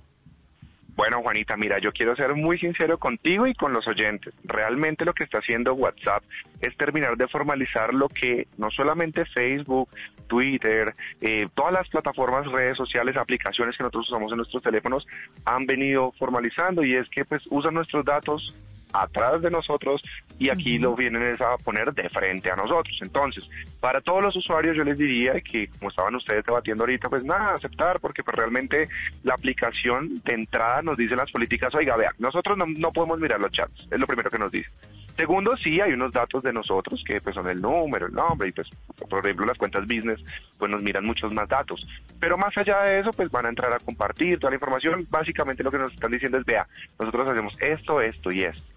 Bueno, 0.96 1.24
Juanita, 1.24 1.58
mira, 1.58 1.80
yo 1.80 1.92
quiero 1.92 2.16
ser 2.16 2.36
muy 2.36 2.60
sincero 2.60 3.00
contigo 3.00 3.48
y 3.48 3.56
con 3.56 3.74
los 3.74 3.88
oyentes. 3.88 4.34
Realmente 4.44 5.06
lo 5.06 5.14
que 5.14 5.24
está 5.24 5.40
haciendo 5.40 5.74
WhatsApp 5.74 6.24
es 6.62 6.78
terminar 6.78 7.18
de 7.18 7.28
formalizar 7.28 7.94
lo 7.96 8.08
que 8.10 8.48
no 8.58 8.70
solamente 8.70 9.26
Facebook, 9.26 9.90
Twitter, 10.28 10.94
eh, 11.20 11.48
todas 11.56 11.74
las 11.74 11.90
plataformas, 11.90 12.46
redes 12.52 12.78
sociales, 12.78 13.18
aplicaciones 13.18 13.76
que 13.76 13.84
nosotros 13.84 14.08
usamos 14.08 14.32
en 14.32 14.38
nuestros 14.38 14.62
teléfonos 14.62 15.08
han 15.46 15.66
venido 15.66 16.12
formalizando 16.20 16.84
y 16.84 16.96
es 16.96 17.10
que 17.10 17.26
pues 17.26 17.42
usan 17.50 17.74
nuestros 17.74 18.06
datos 18.06 18.54
atrás 18.94 19.42
de 19.42 19.50
nosotros 19.50 20.04
y 20.40 20.50
aquí 20.50 20.78
lo 20.78 20.96
vienen 20.96 21.36
a 21.42 21.58
poner 21.58 21.94
de 21.94 22.10
frente 22.10 22.50
a 22.50 22.56
nosotros. 22.56 22.98
Entonces, 23.02 23.50
para 23.80 24.02
todos 24.02 24.22
los 24.22 24.36
usuarios 24.36 24.76
yo 24.76 24.84
les 24.84 24.98
diría 24.98 25.42
que 25.42 25.68
como 25.68 25.90
estaban 25.90 26.16
ustedes 26.16 26.46
debatiendo 26.46 26.84
ahorita, 26.84 27.10
pues 27.10 27.24
nada, 27.24 27.56
aceptar, 27.56 28.00
porque 28.00 28.24
pues 28.24 28.38
realmente 28.38 28.88
la 29.24 29.34
aplicación 29.34 30.22
de 30.24 30.34
entrada 30.34 30.82
nos 30.82 30.98
dice 30.98 31.16
las 31.16 31.32
políticas, 31.32 31.74
oiga, 31.76 31.96
vea, 31.98 32.12
nosotros 32.20 32.58
no, 32.58 32.66
no 32.68 32.92
podemos 32.92 33.20
mirar 33.20 33.40
los 33.40 33.52
chats, 33.52 33.88
es 33.92 34.00
lo 34.00 34.08
primero 34.08 34.30
que 34.30 34.40
nos 34.40 34.52
dice. 34.52 34.70
Segundo, 35.16 35.56
sí, 35.58 35.80
hay 35.80 35.94
unos 35.94 36.12
datos 36.12 36.42
de 36.42 36.52
nosotros 36.52 37.04
que 37.06 37.22
pues 37.22 37.36
son 37.36 37.48
el 37.48 37.62
número, 37.62 38.08
el 38.08 38.14
nombre 38.14 38.48
y 38.48 38.52
pues 38.52 38.68
por 39.10 39.20
ejemplo 39.20 39.46
las 39.46 39.60
cuentas 39.60 39.84
business 39.84 40.20
pues 40.58 40.72
nos 40.72 40.82
miran 40.82 41.06
muchos 41.06 41.32
más 41.32 41.48
datos. 41.48 41.86
Pero 42.20 42.36
más 42.36 42.58
allá 42.58 42.82
de 42.82 43.00
eso 43.00 43.12
pues 43.14 43.30
van 43.30 43.46
a 43.46 43.50
entrar 43.50 43.72
a 43.74 43.80
compartir 43.80 44.40
toda 44.40 44.52
la 44.52 44.56
información. 44.56 45.06
Básicamente 45.12 45.64
lo 45.64 45.70
que 45.70 45.78
nos 45.78 45.94
están 45.94 46.12
diciendo 46.12 46.40
es, 46.40 46.46
vea, 46.46 46.68
nosotros 47.00 47.30
hacemos 47.30 47.56
esto, 47.62 48.02
esto 48.02 48.32
y 48.32 48.44
esto. 48.44 48.73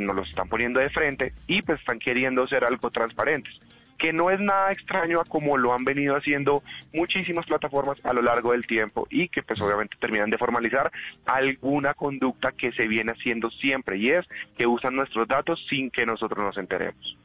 Nos 0.00 0.16
lo 0.16 0.22
están 0.22 0.48
poniendo 0.48 0.80
de 0.80 0.90
frente 0.90 1.32
y 1.46 1.62
pues 1.62 1.80
están 1.80 1.98
queriendo 1.98 2.46
ser 2.46 2.64
algo 2.64 2.90
transparentes 2.90 3.58
que 3.96 4.12
no 4.12 4.30
es 4.30 4.40
nada 4.40 4.72
extraño 4.72 5.20
a 5.20 5.24
como 5.24 5.56
lo 5.56 5.72
han 5.72 5.84
venido 5.84 6.16
haciendo 6.16 6.62
muchísimas 6.92 7.46
plataformas 7.46 7.98
a 8.04 8.12
lo 8.12 8.22
largo 8.22 8.52
del 8.52 8.66
tiempo 8.66 9.06
y 9.10 9.28
que 9.28 9.42
pues 9.42 9.60
obviamente 9.60 9.96
terminan 9.98 10.30
de 10.30 10.38
formalizar 10.38 10.90
alguna 11.24 11.94
conducta 11.94 12.52
que 12.52 12.72
se 12.72 12.86
viene 12.86 13.12
haciendo 13.12 13.50
siempre 13.50 13.96
y 13.96 14.10
es 14.10 14.26
que 14.56 14.66
usan 14.66 14.96
nuestros 14.96 15.26
datos 15.28 15.64
sin 15.68 15.90
que 15.90 16.06
nosotros 16.06 16.44
nos 16.44 16.58
enteremos. 16.58 17.16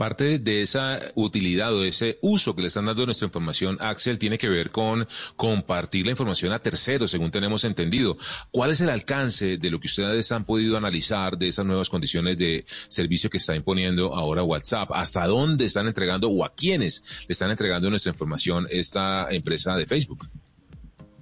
Parte 0.00 0.38
de 0.38 0.62
esa 0.62 0.98
utilidad 1.14 1.74
o 1.74 1.82
de 1.82 1.88
ese 1.88 2.16
uso 2.22 2.56
que 2.56 2.62
le 2.62 2.68
están 2.68 2.86
dando 2.86 3.04
nuestra 3.04 3.26
información, 3.26 3.76
Axel, 3.80 4.18
tiene 4.18 4.38
que 4.38 4.48
ver 4.48 4.70
con 4.70 5.06
compartir 5.36 6.06
la 6.06 6.12
información 6.12 6.54
a 6.54 6.58
terceros, 6.58 7.10
según 7.10 7.30
tenemos 7.30 7.64
entendido. 7.64 8.16
¿Cuál 8.50 8.70
es 8.70 8.80
el 8.80 8.88
alcance 8.88 9.58
de 9.58 9.70
lo 9.70 9.78
que 9.78 9.88
ustedes 9.88 10.32
han 10.32 10.46
podido 10.46 10.78
analizar 10.78 11.36
de 11.36 11.48
esas 11.48 11.66
nuevas 11.66 11.90
condiciones 11.90 12.38
de 12.38 12.64
servicio 12.88 13.28
que 13.28 13.36
está 13.36 13.54
imponiendo 13.54 14.14
ahora 14.14 14.42
WhatsApp? 14.42 14.88
¿Hasta 14.94 15.26
dónde 15.26 15.66
están 15.66 15.86
entregando 15.86 16.30
o 16.30 16.46
a 16.46 16.54
quiénes 16.54 17.26
le 17.28 17.34
están 17.34 17.50
entregando 17.50 17.90
nuestra 17.90 18.10
información 18.10 18.66
esta 18.70 19.26
empresa 19.30 19.76
de 19.76 19.84
Facebook? 19.84 20.30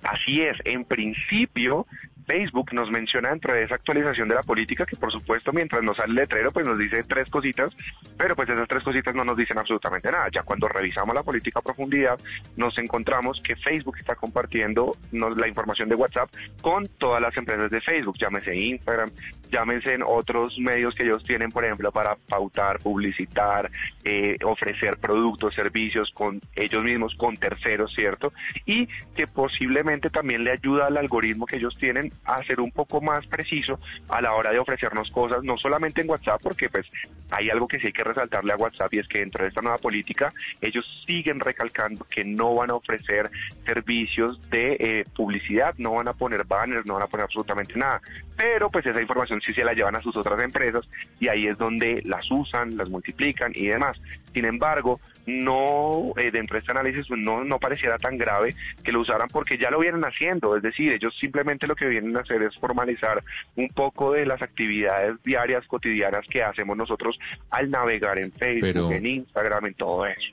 Así 0.04 0.40
es, 0.40 0.56
en 0.64 0.84
principio 0.84 1.84
Facebook 2.28 2.74
nos 2.74 2.90
menciona 2.90 3.30
dentro 3.30 3.54
de 3.54 3.64
esa 3.64 3.76
actualización 3.76 4.28
de 4.28 4.34
la 4.34 4.42
política 4.42 4.84
que 4.84 4.96
por 4.96 5.10
supuesto 5.10 5.50
mientras 5.52 5.82
nos 5.82 5.96
sale 5.96 6.10
el 6.10 6.14
letrero 6.16 6.52
pues 6.52 6.66
nos 6.66 6.78
dice 6.78 7.02
tres 7.04 7.28
cositas, 7.30 7.74
pero 8.18 8.36
pues 8.36 8.48
esas 8.50 8.68
tres 8.68 8.82
cositas 8.82 9.14
no 9.14 9.24
nos 9.24 9.36
dicen 9.36 9.58
absolutamente 9.58 10.10
nada. 10.12 10.28
Ya 10.30 10.42
cuando 10.42 10.68
revisamos 10.68 11.14
la 11.14 11.22
política 11.22 11.60
a 11.60 11.62
profundidad 11.62 12.20
nos 12.56 12.76
encontramos 12.76 13.40
que 13.40 13.56
Facebook 13.56 13.96
está 13.98 14.14
compartiendo 14.14 14.96
la 15.10 15.48
información 15.48 15.88
de 15.88 15.94
WhatsApp 15.94 16.30
con 16.60 16.86
todas 16.98 17.22
las 17.22 17.34
empresas 17.36 17.70
de 17.70 17.80
Facebook, 17.80 18.18
llámese 18.18 18.54
Instagram, 18.54 19.10
llámense 19.50 19.94
en 19.94 20.02
otros 20.02 20.58
medios 20.58 20.94
que 20.94 21.04
ellos 21.04 21.24
tienen, 21.24 21.50
por 21.50 21.64
ejemplo, 21.64 21.90
para 21.92 22.16
pautar, 22.16 22.78
publicitar, 22.80 23.70
eh, 24.04 24.36
ofrecer 24.44 24.98
productos, 24.98 25.54
servicios 25.54 26.10
con 26.12 26.40
ellos 26.54 26.84
mismos, 26.84 27.14
con 27.14 27.36
terceros, 27.36 27.92
¿cierto? 27.94 28.32
Y 28.66 28.86
que 29.14 29.26
posiblemente 29.26 30.10
también 30.10 30.44
le 30.44 30.52
ayuda 30.52 30.86
al 30.86 30.96
algoritmo 30.96 31.46
que 31.46 31.56
ellos 31.56 31.76
tienen 31.78 32.12
a 32.24 32.42
ser 32.44 32.60
un 32.60 32.70
poco 32.70 33.00
más 33.00 33.26
preciso 33.26 33.78
a 34.08 34.20
la 34.20 34.34
hora 34.34 34.52
de 34.52 34.58
ofrecernos 34.58 35.10
cosas, 35.10 35.42
no 35.42 35.56
solamente 35.56 36.00
en 36.00 36.10
WhatsApp, 36.10 36.40
porque 36.42 36.68
pues 36.68 36.86
hay 37.30 37.50
algo 37.50 37.68
que 37.68 37.78
sí 37.78 37.86
hay 37.86 37.92
que 37.92 38.04
resaltarle 38.04 38.52
a 38.52 38.56
WhatsApp 38.56 38.92
y 38.94 38.98
es 38.98 39.08
que 39.08 39.20
dentro 39.20 39.42
de 39.42 39.48
esta 39.48 39.62
nueva 39.62 39.78
política 39.78 40.32
ellos 40.60 40.86
siguen 41.06 41.40
recalcando 41.40 42.04
que 42.04 42.24
no 42.24 42.54
van 42.54 42.70
a 42.70 42.74
ofrecer 42.74 43.30
servicios 43.64 44.40
de 44.50 44.76
eh, 44.78 45.04
publicidad, 45.14 45.74
no 45.78 45.92
van 45.94 46.08
a 46.08 46.12
poner 46.12 46.44
banners, 46.44 46.86
no 46.86 46.94
van 46.94 47.02
a 47.04 47.06
poner 47.06 47.24
absolutamente 47.24 47.74
nada. 47.76 48.00
Pero 48.36 48.70
pues 48.70 48.86
esa 48.86 49.00
información 49.00 49.40
sí 49.40 49.52
se 49.52 49.64
la 49.64 49.72
llevan 49.72 49.96
a 49.96 50.02
sus 50.02 50.16
otras 50.16 50.40
empresas 50.40 50.88
y 51.18 51.28
ahí 51.28 51.46
es 51.46 51.58
donde 51.58 52.02
las 52.04 52.30
usan, 52.30 52.76
las 52.76 52.88
multiplican 52.88 53.52
y 53.54 53.66
demás. 53.68 54.00
Sin 54.38 54.44
embargo, 54.44 55.00
no 55.26 56.12
eh, 56.16 56.30
dentro 56.30 56.54
de 56.54 56.60
este 56.60 56.70
análisis 56.70 57.06
no, 57.10 57.42
no 57.42 57.58
pareciera 57.58 57.98
tan 57.98 58.16
grave 58.16 58.54
que 58.84 58.92
lo 58.92 59.00
usaran 59.00 59.26
porque 59.26 59.58
ya 59.58 59.68
lo 59.68 59.80
vienen 59.80 60.02
haciendo, 60.04 60.56
es 60.56 60.62
decir, 60.62 60.92
ellos 60.92 61.12
simplemente 61.18 61.66
lo 61.66 61.74
que 61.74 61.88
vienen 61.88 62.16
a 62.16 62.20
hacer 62.20 62.40
es 62.42 62.56
formalizar 62.56 63.24
un 63.56 63.68
poco 63.70 64.12
de 64.12 64.26
las 64.26 64.40
actividades 64.40 65.20
diarias, 65.24 65.66
cotidianas 65.66 66.24
que 66.30 66.40
hacemos 66.44 66.76
nosotros 66.76 67.18
al 67.50 67.68
navegar 67.68 68.20
en 68.20 68.30
Facebook, 68.30 68.60
Pero- 68.60 68.92
en 68.92 69.06
Instagram, 69.06 69.66
en 69.66 69.74
todo 69.74 70.06
eso. 70.06 70.30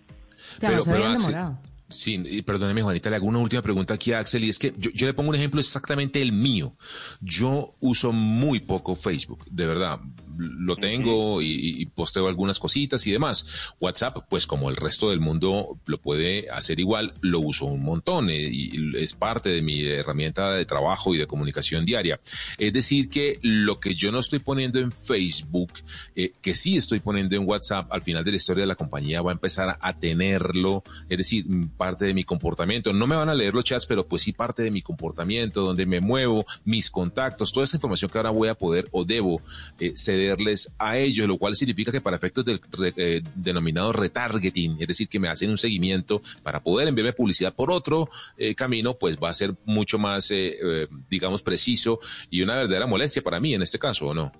Claro, 0.60 0.80
se 0.82 0.92
habían 0.92 1.14
Axel, 1.14 1.34
demorado. 1.34 1.60
Sí, 1.90 2.22
y 2.24 2.42
perdóneme 2.44 2.84
Juanita, 2.84 3.10
le 3.10 3.16
hago 3.16 3.26
una 3.26 3.40
última 3.40 3.64
pregunta 3.64 3.96
aquí 3.96 4.14
a 4.14 4.20
Axel 4.20 4.44
y 4.44 4.50
es 4.50 4.60
que 4.60 4.72
yo, 4.78 4.92
yo 4.94 5.08
le 5.08 5.16
pongo 5.16 5.30
un 5.30 5.36
ejemplo 5.36 5.60
exactamente 5.60 6.22
el 6.22 6.32
mío. 6.32 6.76
Yo 7.22 7.72
uso 7.80 8.12
muy 8.12 8.60
poco 8.60 8.96
Facebook, 8.96 9.46
de 9.50 9.66
verdad. 9.66 10.00
Lo 10.38 10.76
tengo 10.76 11.42
y, 11.42 11.82
y 11.82 11.86
posteo 11.86 12.28
algunas 12.28 12.60
cositas 12.60 13.06
y 13.08 13.12
demás. 13.12 13.46
WhatsApp, 13.80 14.18
pues 14.30 14.48
como 14.48 14.70
el 14.70 14.76
resto 14.76 15.10
del 15.10 15.20
mundo 15.20 15.80
lo 15.86 16.00
puede 16.00 16.50
hacer 16.50 16.80
igual, 16.80 17.14
lo 17.22 17.40
uso 17.40 17.66
un 17.66 17.84
montón 17.84 18.30
eh, 18.30 18.50
y 18.52 18.96
es 18.98 19.14
parte 19.14 19.50
de 19.50 19.62
mi 19.62 19.84
herramienta 19.84 20.52
de 20.52 20.66
trabajo 20.66 21.14
y 21.14 21.18
de 21.18 21.28
comunicación 21.28 21.86
diaria. 21.86 22.20
Es 22.58 22.74
decir, 22.74 23.10
que 23.10 23.40
lo 23.42 23.80
que 23.80 23.96
yo 23.96 24.12
no 24.12 24.20
estoy 24.20 24.40
poniendo 24.40 24.80
en 24.80 24.92
Facebook, 24.92 25.72
eh, 26.16 26.32
que 26.42 26.54
sí 26.54 26.78
estoy 26.78 27.00
poniendo 27.00 27.36
en 27.36 27.48
WhatsApp, 27.48 27.92
al 27.92 28.02
final 28.02 28.24
de 28.24 28.32
la 28.32 28.38
historia 28.38 28.64
de 28.64 28.68
la 28.68 28.76
compañía 28.76 29.22
va 29.22 29.32
a 29.32 29.34
empezar 29.34 29.78
a 29.80 30.00
tenerlo, 30.00 30.84
es 31.10 31.18
decir, 31.18 31.46
mm, 31.48 31.70
parte 31.78 32.06
de 32.06 32.14
mi 32.14 32.24
comportamiento. 32.24 32.94
No 32.94 33.08
me 33.08 33.16
van 33.16 33.30
a 33.30 33.34
leer 33.34 33.54
los 33.54 33.64
chats, 33.64 33.86
pero 33.86 34.08
pues 34.08 34.24
sí 34.24 34.34
parte 34.34 34.64
de 34.64 34.72
mi 34.72 34.82
comportamiento, 34.82 35.62
donde 35.62 35.86
me 35.86 36.00
muevo, 36.00 36.46
mis 36.64 36.90
contactos, 36.90 37.52
toda 37.52 37.66
esa 37.66 37.78
información 37.78 38.10
que 38.12 38.18
ahora 38.18 38.30
voy 38.32 38.50
a 38.50 38.56
poder 38.56 38.88
o 38.92 39.06
debo 39.06 39.42
eh, 39.80 39.92
cederles 40.26 40.74
a 40.80 40.98
ellos, 40.98 41.28
lo 41.28 41.38
cual 41.38 41.56
significa 41.56 41.92
que 41.92 42.02
para 42.02 42.18
efectos 42.18 42.44
del 42.46 42.60
re- 42.72 42.94
eh, 42.98 43.22
denominado 43.36 43.92
retargeting, 43.94 44.78
es 44.80 44.88
decir, 44.88 45.08
que 45.08 45.20
me 45.20 45.28
hacen 45.28 45.50
un 45.50 45.58
seguimiento 45.58 46.22
para 46.44 46.62
poder 46.62 46.88
enviarme 46.88 47.14
publicidad 47.14 47.54
por 47.54 47.72
otro 47.72 48.10
eh, 48.38 48.56
camino, 48.56 48.96
pues 48.96 49.18
va 49.18 49.30
a 49.30 49.34
ser 49.34 49.54
mucho 49.66 49.98
más, 49.98 50.32
eh, 50.32 50.56
eh, 50.62 50.88
digamos, 51.10 51.42
preciso 51.42 52.00
y 52.30 52.42
una 52.42 52.56
verdadera 52.56 52.88
molestia 52.88 53.22
para 53.22 53.40
mí 53.40 53.54
en 53.54 53.62
este 53.62 53.78
caso, 53.80 54.08
¿o 54.08 54.14
no? 54.14 54.32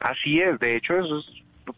Así 0.00 0.40
es, 0.40 0.58
de 0.58 0.76
hecho 0.76 0.94
eso 0.98 1.18
es 1.18 1.26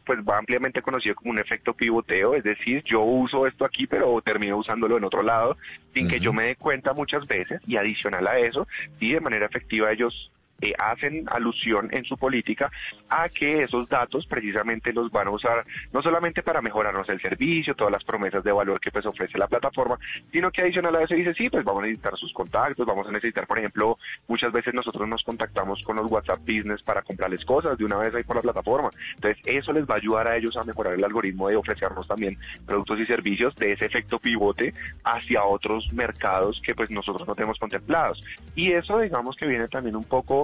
pues 0.06 0.18
va 0.20 0.38
ampliamente 0.38 0.80
conocido 0.80 1.14
como 1.14 1.30
un 1.30 1.38
efecto 1.38 1.74
pivoteo, 1.74 2.34
es 2.34 2.42
decir, 2.42 2.82
yo 2.86 3.02
uso 3.02 3.46
esto 3.46 3.66
aquí 3.66 3.86
pero 3.86 4.18
termino 4.22 4.56
usándolo 4.56 4.96
en 4.96 5.04
otro 5.04 5.22
lado 5.22 5.58
sin 5.92 6.08
que 6.08 6.20
yo 6.20 6.32
me 6.32 6.44
dé 6.44 6.56
cuenta 6.56 6.94
muchas 6.94 7.26
veces 7.26 7.60
y 7.66 7.76
adicional 7.76 8.26
a 8.26 8.38
eso, 8.38 8.66
sí 8.98 9.12
de 9.12 9.20
manera 9.20 9.44
efectiva 9.44 9.92
ellos 9.92 10.30
eh, 10.60 10.72
hacen 10.78 11.24
alusión 11.28 11.88
en 11.92 12.04
su 12.04 12.16
política 12.16 12.70
a 13.08 13.28
que 13.28 13.62
esos 13.62 13.88
datos 13.88 14.26
precisamente 14.26 14.92
los 14.92 15.10
van 15.10 15.28
a 15.28 15.30
usar 15.30 15.64
no 15.92 16.02
solamente 16.02 16.42
para 16.42 16.62
mejorarnos 16.62 17.08
el 17.08 17.20
servicio, 17.20 17.74
todas 17.74 17.92
las 17.92 18.04
promesas 18.04 18.44
de 18.44 18.52
valor 18.52 18.80
que 18.80 18.90
pues 18.90 19.06
ofrece 19.06 19.38
la 19.38 19.48
plataforma, 19.48 19.98
sino 20.32 20.50
que 20.50 20.62
adicional 20.62 20.96
a 20.96 21.02
eso 21.02 21.14
dice, 21.14 21.34
sí, 21.34 21.50
pues 21.50 21.64
vamos 21.64 21.82
a 21.82 21.86
necesitar 21.86 22.16
sus 22.16 22.32
contactos, 22.32 22.86
vamos 22.86 23.06
a 23.06 23.12
necesitar, 23.12 23.46
por 23.46 23.58
ejemplo, 23.58 23.98
muchas 24.28 24.52
veces 24.52 24.74
nosotros 24.74 25.08
nos 25.08 25.22
contactamos 25.22 25.82
con 25.82 25.96
los 25.96 26.10
WhatsApp 26.10 26.40
Business 26.40 26.82
para 26.82 27.02
comprarles 27.02 27.44
cosas 27.44 27.78
de 27.78 27.84
una 27.84 27.96
vez 27.96 28.14
ahí 28.14 28.24
por 28.24 28.36
la 28.36 28.42
plataforma. 28.42 28.90
Entonces, 29.14 29.40
eso 29.44 29.72
les 29.72 29.84
va 29.84 29.94
a 29.94 29.98
ayudar 29.98 30.28
a 30.28 30.36
ellos 30.36 30.56
a 30.56 30.64
mejorar 30.64 30.94
el 30.94 31.04
algoritmo 31.04 31.48
de 31.48 31.56
ofrecernos 31.56 32.06
también 32.06 32.38
productos 32.66 33.00
y 33.00 33.06
servicios 33.06 33.54
de 33.56 33.72
ese 33.72 33.86
efecto 33.86 34.18
pivote 34.18 34.74
hacia 35.04 35.44
otros 35.44 35.92
mercados 35.92 36.60
que 36.64 36.74
pues 36.74 36.90
nosotros 36.90 37.26
no 37.26 37.34
tenemos 37.34 37.58
contemplados. 37.58 38.22
Y 38.54 38.72
eso 38.72 38.98
digamos 39.00 39.36
que 39.36 39.46
viene 39.46 39.68
también 39.68 39.96
un 39.96 40.04
poco, 40.04 40.43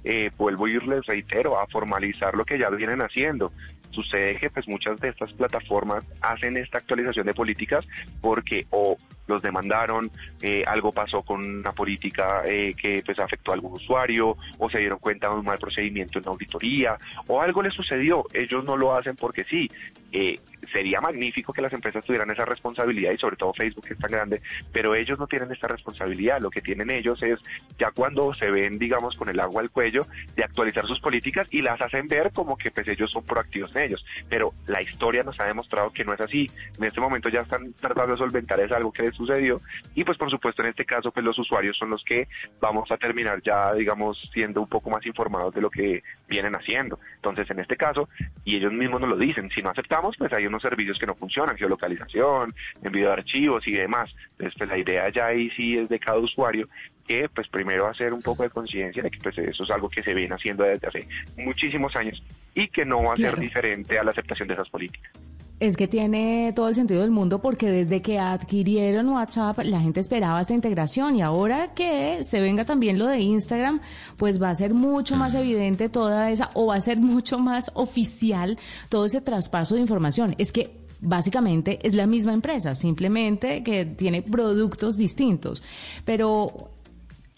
eh, 0.03 0.31
vuelvo 0.37 0.67
y 0.67 0.79
les 0.79 1.05
reitero, 1.05 1.59
a 1.59 1.67
formalizar 1.67 2.35
lo 2.35 2.45
que 2.45 2.57
ya 2.57 2.69
vienen 2.69 3.01
haciendo. 3.01 3.51
Sucede 3.91 4.37
que 4.37 4.49
pues 4.49 4.67
muchas 4.67 4.99
de 4.99 5.09
estas 5.09 5.33
plataformas 5.33 6.05
hacen 6.21 6.55
esta 6.55 6.77
actualización 6.77 7.25
de 7.25 7.33
políticas 7.33 7.85
porque 8.21 8.65
o 8.69 8.97
los 9.27 9.41
demandaron, 9.41 10.11
eh, 10.41 10.63
algo 10.67 10.91
pasó 10.91 11.21
con 11.21 11.43
una 11.43 11.71
política 11.71 12.43
eh, 12.45 12.73
que 12.75 13.01
pues 13.05 13.17
afectó 13.19 13.51
a 13.51 13.53
algún 13.55 13.73
usuario, 13.73 14.37
o 14.57 14.69
se 14.69 14.79
dieron 14.79 14.99
cuenta 14.99 15.29
de 15.29 15.35
un 15.35 15.45
mal 15.45 15.57
procedimiento 15.57 16.19
en 16.19 16.25
la 16.25 16.31
auditoría, 16.31 16.97
o 17.27 17.41
algo 17.41 17.61
les 17.61 17.73
sucedió. 17.73 18.25
Ellos 18.33 18.63
no 18.65 18.77
lo 18.77 18.93
hacen 18.93 19.15
porque 19.15 19.43
sí. 19.45 19.69
Eh, 20.11 20.39
sería 20.73 21.01
magnífico 21.01 21.53
que 21.53 21.61
las 21.61 21.73
empresas 21.73 22.05
tuvieran 22.05 22.29
esa 22.29 22.45
responsabilidad 22.45 23.13
y 23.13 23.17
sobre 23.17 23.35
todo 23.35 23.53
Facebook 23.53 23.85
que 23.85 23.93
es 23.93 23.99
tan 23.99 24.11
grande, 24.11 24.41
pero 24.71 24.93
ellos 24.93 25.17
no 25.17 25.25
tienen 25.25 25.51
esta 25.51 25.67
responsabilidad. 25.67 26.39
Lo 26.39 26.49
que 26.49 26.61
tienen 26.61 26.91
ellos 26.91 27.21
es 27.23 27.39
ya 27.79 27.91
cuando 27.91 28.33
se 28.33 28.51
ven, 28.51 28.77
digamos, 28.77 29.15
con 29.15 29.29
el 29.29 29.39
agua 29.39 29.61
al 29.61 29.71
cuello, 29.71 29.90
de 29.91 30.43
actualizar 30.43 30.85
sus 30.87 30.99
políticas 30.99 31.47
y 31.51 31.61
las 31.61 31.81
hacen 31.81 32.07
ver 32.07 32.31
como 32.33 32.57
que 32.57 32.71
pues 32.71 32.87
ellos 32.87 33.11
son 33.11 33.23
proactivos 33.23 33.75
en 33.75 33.83
ellos. 33.83 34.05
Pero 34.29 34.53
la 34.67 34.81
historia 34.81 35.23
nos 35.23 35.39
ha 35.39 35.45
demostrado 35.45 35.91
que 35.91 36.05
no 36.05 36.13
es 36.13 36.21
así. 36.21 36.49
En 36.77 36.83
este 36.83 37.01
momento 37.01 37.29
ya 37.29 37.41
están 37.41 37.73
tratando 37.73 38.13
de 38.13 38.17
solventar 38.17 38.59
es 38.59 38.71
algo 38.71 38.91
que 38.91 39.03
les 39.03 39.15
sucedió 39.15 39.61
y 39.95 40.03
pues 40.03 40.17
por 40.17 40.29
supuesto 40.29 40.61
en 40.61 40.69
este 40.69 40.85
caso 40.85 41.11
pues 41.11 41.25
los 41.25 41.37
usuarios 41.37 41.77
son 41.77 41.89
los 41.89 42.03
que 42.03 42.27
vamos 42.59 42.91
a 42.91 42.97
terminar 42.97 43.41
ya, 43.41 43.73
digamos, 43.73 44.29
siendo 44.33 44.61
un 44.61 44.67
poco 44.67 44.89
más 44.89 45.05
informados 45.05 45.53
de 45.53 45.61
lo 45.61 45.69
que 45.69 46.03
vienen 46.27 46.55
haciendo. 46.55 46.99
Entonces 47.15 47.49
en 47.49 47.59
este 47.59 47.77
caso, 47.77 48.09
y 48.45 48.55
ellos 48.55 48.71
mismos 48.71 49.01
nos 49.01 49.09
lo 49.09 49.17
dicen, 49.17 49.49
si 49.49 49.61
no 49.61 49.69
aceptamos, 49.69 50.15
pues 50.17 50.31
hay 50.33 50.45
unos 50.45 50.61
servicios 50.61 50.97
que 50.99 51.05
no 51.05 51.15
funcionan, 51.15 51.57
geolocalización, 51.57 52.53
envío 52.83 53.07
de 53.07 53.13
archivos 53.13 53.67
y 53.67 53.73
demás. 53.73 54.13
Entonces, 54.31 54.55
pues 54.57 54.69
la 54.69 54.77
idea 54.77 55.09
ya 55.09 55.27
ahí 55.27 55.49
sí 55.51 55.77
es 55.77 55.89
de 55.89 55.99
cada 55.99 56.17
usuario 56.17 56.67
que 57.07 57.27
pues 57.29 57.47
primero 57.47 57.87
hacer 57.87 58.13
un 58.13 58.21
poco 58.21 58.43
de 58.43 58.49
conciencia 58.49 59.03
de 59.03 59.11
que 59.11 59.19
pues 59.19 59.37
eso 59.37 59.63
es 59.63 59.71
algo 59.71 59.80
que 59.89 60.03
se 60.03 60.13
viene 60.13 60.35
haciendo 60.35 60.63
desde 60.63 60.87
hace 60.87 61.07
muchísimos 61.37 61.95
años 61.95 62.21
y 62.55 62.67
que 62.67 62.85
no 62.85 63.03
va 63.03 63.13
a 63.13 63.15
Claro. 63.15 63.35
ser 63.37 63.43
diferente 63.43 63.97
a 63.99 64.03
la 64.03 64.11
aceptación 64.11 64.47
de 64.47 64.53
esas 64.55 64.69
políticas. 64.69 65.11
Es 65.59 65.77
que 65.77 65.87
tiene 65.87 66.53
todo 66.55 66.69
el 66.69 66.73
sentido 66.75 67.01
del 67.01 67.11
mundo 67.11 67.39
porque 67.39 67.69
desde 67.69 68.01
que 68.01 68.17
adquirieron 68.17 69.09
WhatsApp 69.09 69.59
la 69.63 69.79
gente 69.79 69.99
esperaba 69.99 70.41
esta 70.41 70.55
integración 70.55 71.15
y 71.17 71.21
ahora 71.21 71.75
que 71.75 72.23
se 72.23 72.41
venga 72.41 72.65
también 72.65 72.97
lo 72.97 73.05
de 73.05 73.19
Instagram, 73.19 73.79
pues 74.17 74.41
va 74.41 74.49
a 74.49 74.55
ser 74.55 74.73
mucho 74.73 75.17
más 75.17 75.35
evidente 75.35 75.87
toda 75.87 76.31
esa 76.31 76.49
o 76.55 76.65
va 76.65 76.75
a 76.77 76.81
ser 76.81 76.97
mucho 76.97 77.37
más 77.37 77.69
oficial 77.75 78.57
todo 78.89 79.05
ese 79.05 79.21
traspaso 79.21 79.75
de 79.75 79.81
información. 79.81 80.33
Es 80.39 80.51
que 80.51 80.71
básicamente 80.99 81.77
es 81.83 81.93
la 81.93 82.07
misma 82.07 82.33
empresa, 82.33 82.73
simplemente 82.73 83.61
que 83.61 83.85
tiene 83.85 84.23
productos 84.23 84.97
distintos. 84.97 85.61
Pero 86.05 86.70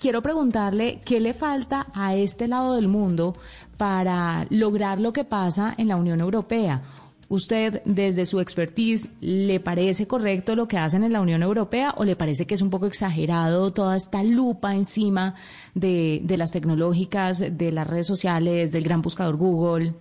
quiero 0.03 0.21
preguntarle 0.21 0.99
qué 1.05 1.21
le 1.21 1.33
falta 1.33 1.87
a 1.93 2.13
este 2.13 2.49
lado 2.49 2.75
del 2.75 2.89
mundo 2.89 3.37
para 3.77 4.45
lograr 4.49 4.99
lo 4.99 5.13
que 5.13 5.23
pasa 5.23 5.73
en 5.77 5.87
la 5.87 5.95
Unión 5.95 6.19
Europea. 6.19 6.81
¿Usted, 7.29 7.81
desde 7.85 8.25
su 8.25 8.41
expertise, 8.41 9.07
le 9.21 9.61
parece 9.61 10.05
correcto 10.05 10.57
lo 10.57 10.67
que 10.67 10.77
hacen 10.77 11.05
en 11.05 11.13
la 11.13 11.21
Unión 11.21 11.41
Europea 11.41 11.93
o 11.95 12.03
le 12.03 12.17
parece 12.17 12.45
que 12.45 12.53
es 12.53 12.61
un 12.61 12.69
poco 12.69 12.85
exagerado 12.85 13.71
toda 13.71 13.95
esta 13.95 14.23
lupa 14.23 14.75
encima 14.75 15.35
de, 15.73 16.19
de 16.21 16.35
las 16.35 16.51
tecnológicas, 16.51 17.57
de 17.57 17.71
las 17.71 17.87
redes 17.87 18.05
sociales, 18.05 18.73
del 18.73 18.83
gran 18.83 19.01
buscador 19.01 19.37
Google? 19.37 19.93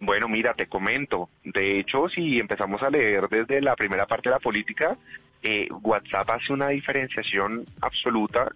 Bueno, 0.00 0.28
mira, 0.28 0.54
te 0.54 0.66
comento. 0.66 1.28
De 1.44 1.78
hecho, 1.78 2.08
si 2.08 2.38
empezamos 2.38 2.82
a 2.82 2.88
leer 2.88 3.28
desde 3.28 3.60
la 3.60 3.76
primera 3.76 4.06
parte 4.06 4.30
de 4.30 4.34
la 4.36 4.40
política, 4.40 4.96
eh, 5.42 5.68
WhatsApp 5.82 6.30
hace 6.30 6.54
una 6.54 6.68
diferenciación 6.68 7.66
absoluta 7.82 8.50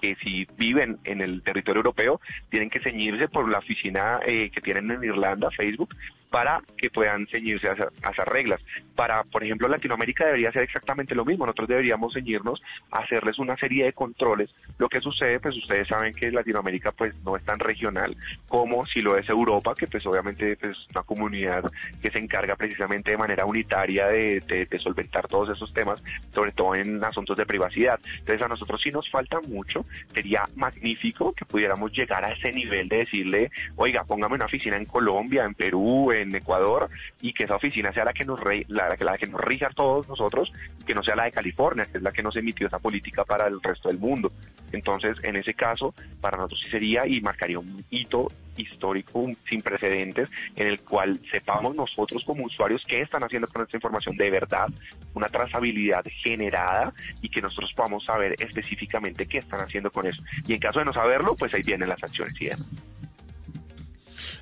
que 0.00 0.14
si 0.22 0.46
viven 0.56 0.98
en 1.04 1.20
el 1.20 1.42
territorio 1.42 1.80
europeo, 1.80 2.20
tienen 2.50 2.70
que 2.70 2.80
ceñirse 2.80 3.28
por 3.28 3.48
la 3.50 3.58
oficina 3.58 4.20
eh, 4.26 4.50
que 4.50 4.60
tienen 4.60 4.90
en 4.90 5.04
Irlanda, 5.04 5.50
Facebook, 5.50 5.94
para 6.30 6.60
que 6.76 6.90
puedan 6.90 7.26
ceñirse 7.28 7.68
a, 7.68 7.72
a 8.02 8.10
esas 8.10 8.28
reglas. 8.28 8.60
Para, 8.94 9.24
por 9.24 9.44
ejemplo, 9.44 9.68
Latinoamérica 9.68 10.26
debería 10.26 10.52
ser 10.52 10.62
exactamente 10.62 11.14
lo 11.14 11.24
mismo. 11.24 11.46
Nosotros 11.46 11.68
deberíamos 11.68 12.14
ceñirnos 12.14 12.62
a 12.90 12.98
hacerles 13.00 13.38
una 13.38 13.56
serie 13.56 13.84
de 13.84 13.92
controles. 13.92 14.50
Lo 14.78 14.88
que 14.88 15.00
sucede, 15.00 15.40
pues 15.40 15.56
ustedes 15.56 15.88
saben 15.88 16.14
que 16.14 16.30
Latinoamérica 16.30 16.92
pues 16.92 17.14
no 17.24 17.36
es 17.36 17.44
tan 17.44 17.58
regional 17.58 18.16
como 18.48 18.86
si 18.86 19.02
lo 19.02 19.16
es 19.16 19.28
Europa, 19.28 19.74
que 19.74 19.86
pues 19.86 20.04
obviamente 20.06 20.56
pues 20.56 20.86
una 20.90 21.02
comunidad 21.02 21.70
que 22.02 22.10
se 22.10 22.18
encarga 22.18 22.56
precisamente 22.56 23.10
de 23.10 23.16
manera 23.18 23.44
unitaria 23.44 24.06
de- 24.08 24.40
de 24.70 24.78
solventar 24.78 25.26
todos 25.28 25.50
esos 25.50 25.72
temas, 25.72 26.02
sobre 26.34 26.52
todo 26.52 26.74
en 26.74 27.02
asuntos 27.04 27.36
de 27.36 27.46
privacidad. 27.46 28.00
Entonces 28.18 28.42
a 28.42 28.48
nosotros 28.48 28.80
sí 28.82 28.90
nos 28.90 29.08
falta 29.10 29.40
mucho. 29.40 29.84
Sería 30.14 30.44
magnífico 30.54 31.32
que 31.32 31.44
pudiéramos 31.44 31.92
llegar 31.92 32.24
a 32.24 32.32
ese 32.32 32.52
nivel 32.52 32.88
de 32.88 32.98
decirle, 32.98 33.50
oiga, 33.76 34.04
póngame 34.04 34.34
una 34.34 34.46
oficina 34.46 34.76
en 34.76 34.84
Colombia, 34.86 35.44
en 35.44 35.54
Perú, 35.54 36.12
en 36.22 36.34
Ecuador, 36.34 36.88
y 37.20 37.32
que 37.32 37.44
esa 37.44 37.56
oficina 37.56 37.92
sea 37.92 38.04
la 38.04 38.12
que 38.12 38.24
nos 38.24 38.40
re- 38.40 38.66
la, 38.68 38.96
la 38.98 39.18
que 39.18 39.26
nos 39.26 39.40
rija 39.40 39.66
a 39.66 39.70
todos 39.70 40.08
nosotros, 40.08 40.52
que 40.86 40.94
no 40.94 41.02
sea 41.02 41.16
la 41.16 41.24
de 41.24 41.32
California, 41.32 41.86
que 41.86 41.98
es 41.98 42.02
la 42.02 42.12
que 42.12 42.22
nos 42.22 42.36
emitió 42.36 42.66
esa 42.66 42.78
política 42.78 43.24
para 43.24 43.46
el 43.46 43.62
resto 43.62 43.88
del 43.88 43.98
mundo. 43.98 44.32
Entonces, 44.72 45.16
en 45.22 45.36
ese 45.36 45.54
caso, 45.54 45.94
para 46.20 46.36
nosotros 46.36 46.60
sí 46.64 46.70
sería 46.70 47.06
y 47.06 47.20
marcaría 47.20 47.58
un 47.58 47.84
hito 47.90 48.28
histórico 48.56 49.30
sin 49.48 49.60
precedentes 49.60 50.30
en 50.56 50.66
el 50.68 50.80
cual 50.80 51.20
sepamos 51.30 51.74
nosotros 51.74 52.24
como 52.24 52.44
usuarios 52.44 52.82
qué 52.86 53.02
están 53.02 53.22
haciendo 53.22 53.46
con 53.48 53.62
esta 53.62 53.76
información 53.76 54.16
de 54.16 54.30
verdad, 54.30 54.68
una 55.12 55.28
trazabilidad 55.28 56.04
generada 56.22 56.92
y 57.20 57.28
que 57.28 57.42
nosotros 57.42 57.72
podamos 57.74 58.04
saber 58.04 58.34
específicamente 58.38 59.26
qué 59.26 59.38
están 59.38 59.60
haciendo 59.60 59.90
con 59.90 60.06
eso. 60.06 60.22
Y 60.46 60.54
en 60.54 60.60
caso 60.60 60.78
de 60.78 60.86
no 60.86 60.92
saberlo, 60.94 61.36
pues 61.36 61.52
ahí 61.52 61.62
vienen 61.62 61.88
las 61.90 62.02
acciones 62.02 62.34
y 62.40 62.46
demás. 62.46 62.66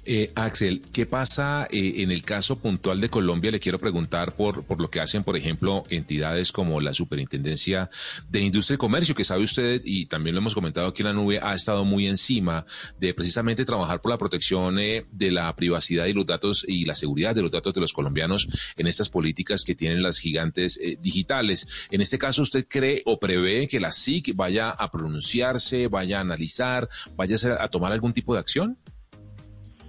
Eh, 0.05 0.33
Axel, 0.35 0.83
¿qué 0.93 1.07
pasa 1.07 1.67
eh, 1.71 1.95
en 1.99 2.11
el 2.11 2.23
caso 2.23 2.59
puntual 2.59 3.01
de 3.01 3.09
Colombia? 3.09 3.51
Le 3.51 3.61
quiero 3.61 3.79
preguntar 3.79 4.35
por, 4.35 4.65
por 4.65 4.81
lo 4.81 4.91
que 4.91 5.01
hacen, 5.01 5.25
por 5.25 5.37
ejemplo, 5.37 5.85
entidades 5.91 6.53
como 6.53 6.81
la 6.81 6.95
Superintendencia 6.95 7.91
de 8.29 8.41
Industria 8.41 8.75
y 8.75 8.79
Comercio, 8.79 9.15
que 9.15 9.25
sabe 9.25 9.45
usted, 9.45 9.83
y 9.85 10.07
también 10.07 10.35
lo 10.35 10.41
hemos 10.41 10.55
comentado 10.55 10.89
aquí 10.89 11.03
en 11.03 11.09
la 11.09 11.13
nube, 11.13 11.41
ha 11.43 11.55
estado 11.55 11.85
muy 11.85 12.07
encima 12.07 12.67
de 12.99 13.15
precisamente 13.15 13.65
trabajar 13.65 14.01
por 14.01 14.11
la 14.11 14.19
protección 14.19 14.79
eh, 14.79 15.07
de 15.11 15.31
la 15.31 15.55
privacidad 15.57 16.07
y 16.07 16.13
los 16.13 16.27
datos 16.27 16.65
y 16.67 16.85
la 16.85 16.95
seguridad 16.95 17.35
de 17.35 17.43
los 17.43 17.51
datos 17.51 17.75
de 17.75 17.81
los 17.81 17.93
colombianos 17.93 18.49
en 18.77 18.87
estas 18.87 19.09
políticas 19.09 19.65
que 19.65 19.75
tienen 19.75 20.03
las 20.03 20.19
gigantes 20.19 20.79
eh, 20.83 20.97
digitales. 21.01 21.67
En 21.91 22.01
este 22.01 22.19
caso, 22.19 22.43
¿usted 22.43 22.67
cree 22.69 23.03
o 23.07 23.19
prevé 23.19 23.69
que 23.69 23.81
la 23.81 23.93
SIC 23.93 24.35
vaya 24.35 24.71
a 24.71 24.91
pronunciarse, 24.91 25.89
vaya 25.89 26.19
a 26.19 26.21
analizar, 26.21 26.89
vaya 27.17 27.37
a, 27.59 27.65
a 27.65 27.69
tomar 27.69 27.93
algún 27.93 28.13
tipo 28.13 28.35
de 28.35 28.41
acción? 28.41 28.79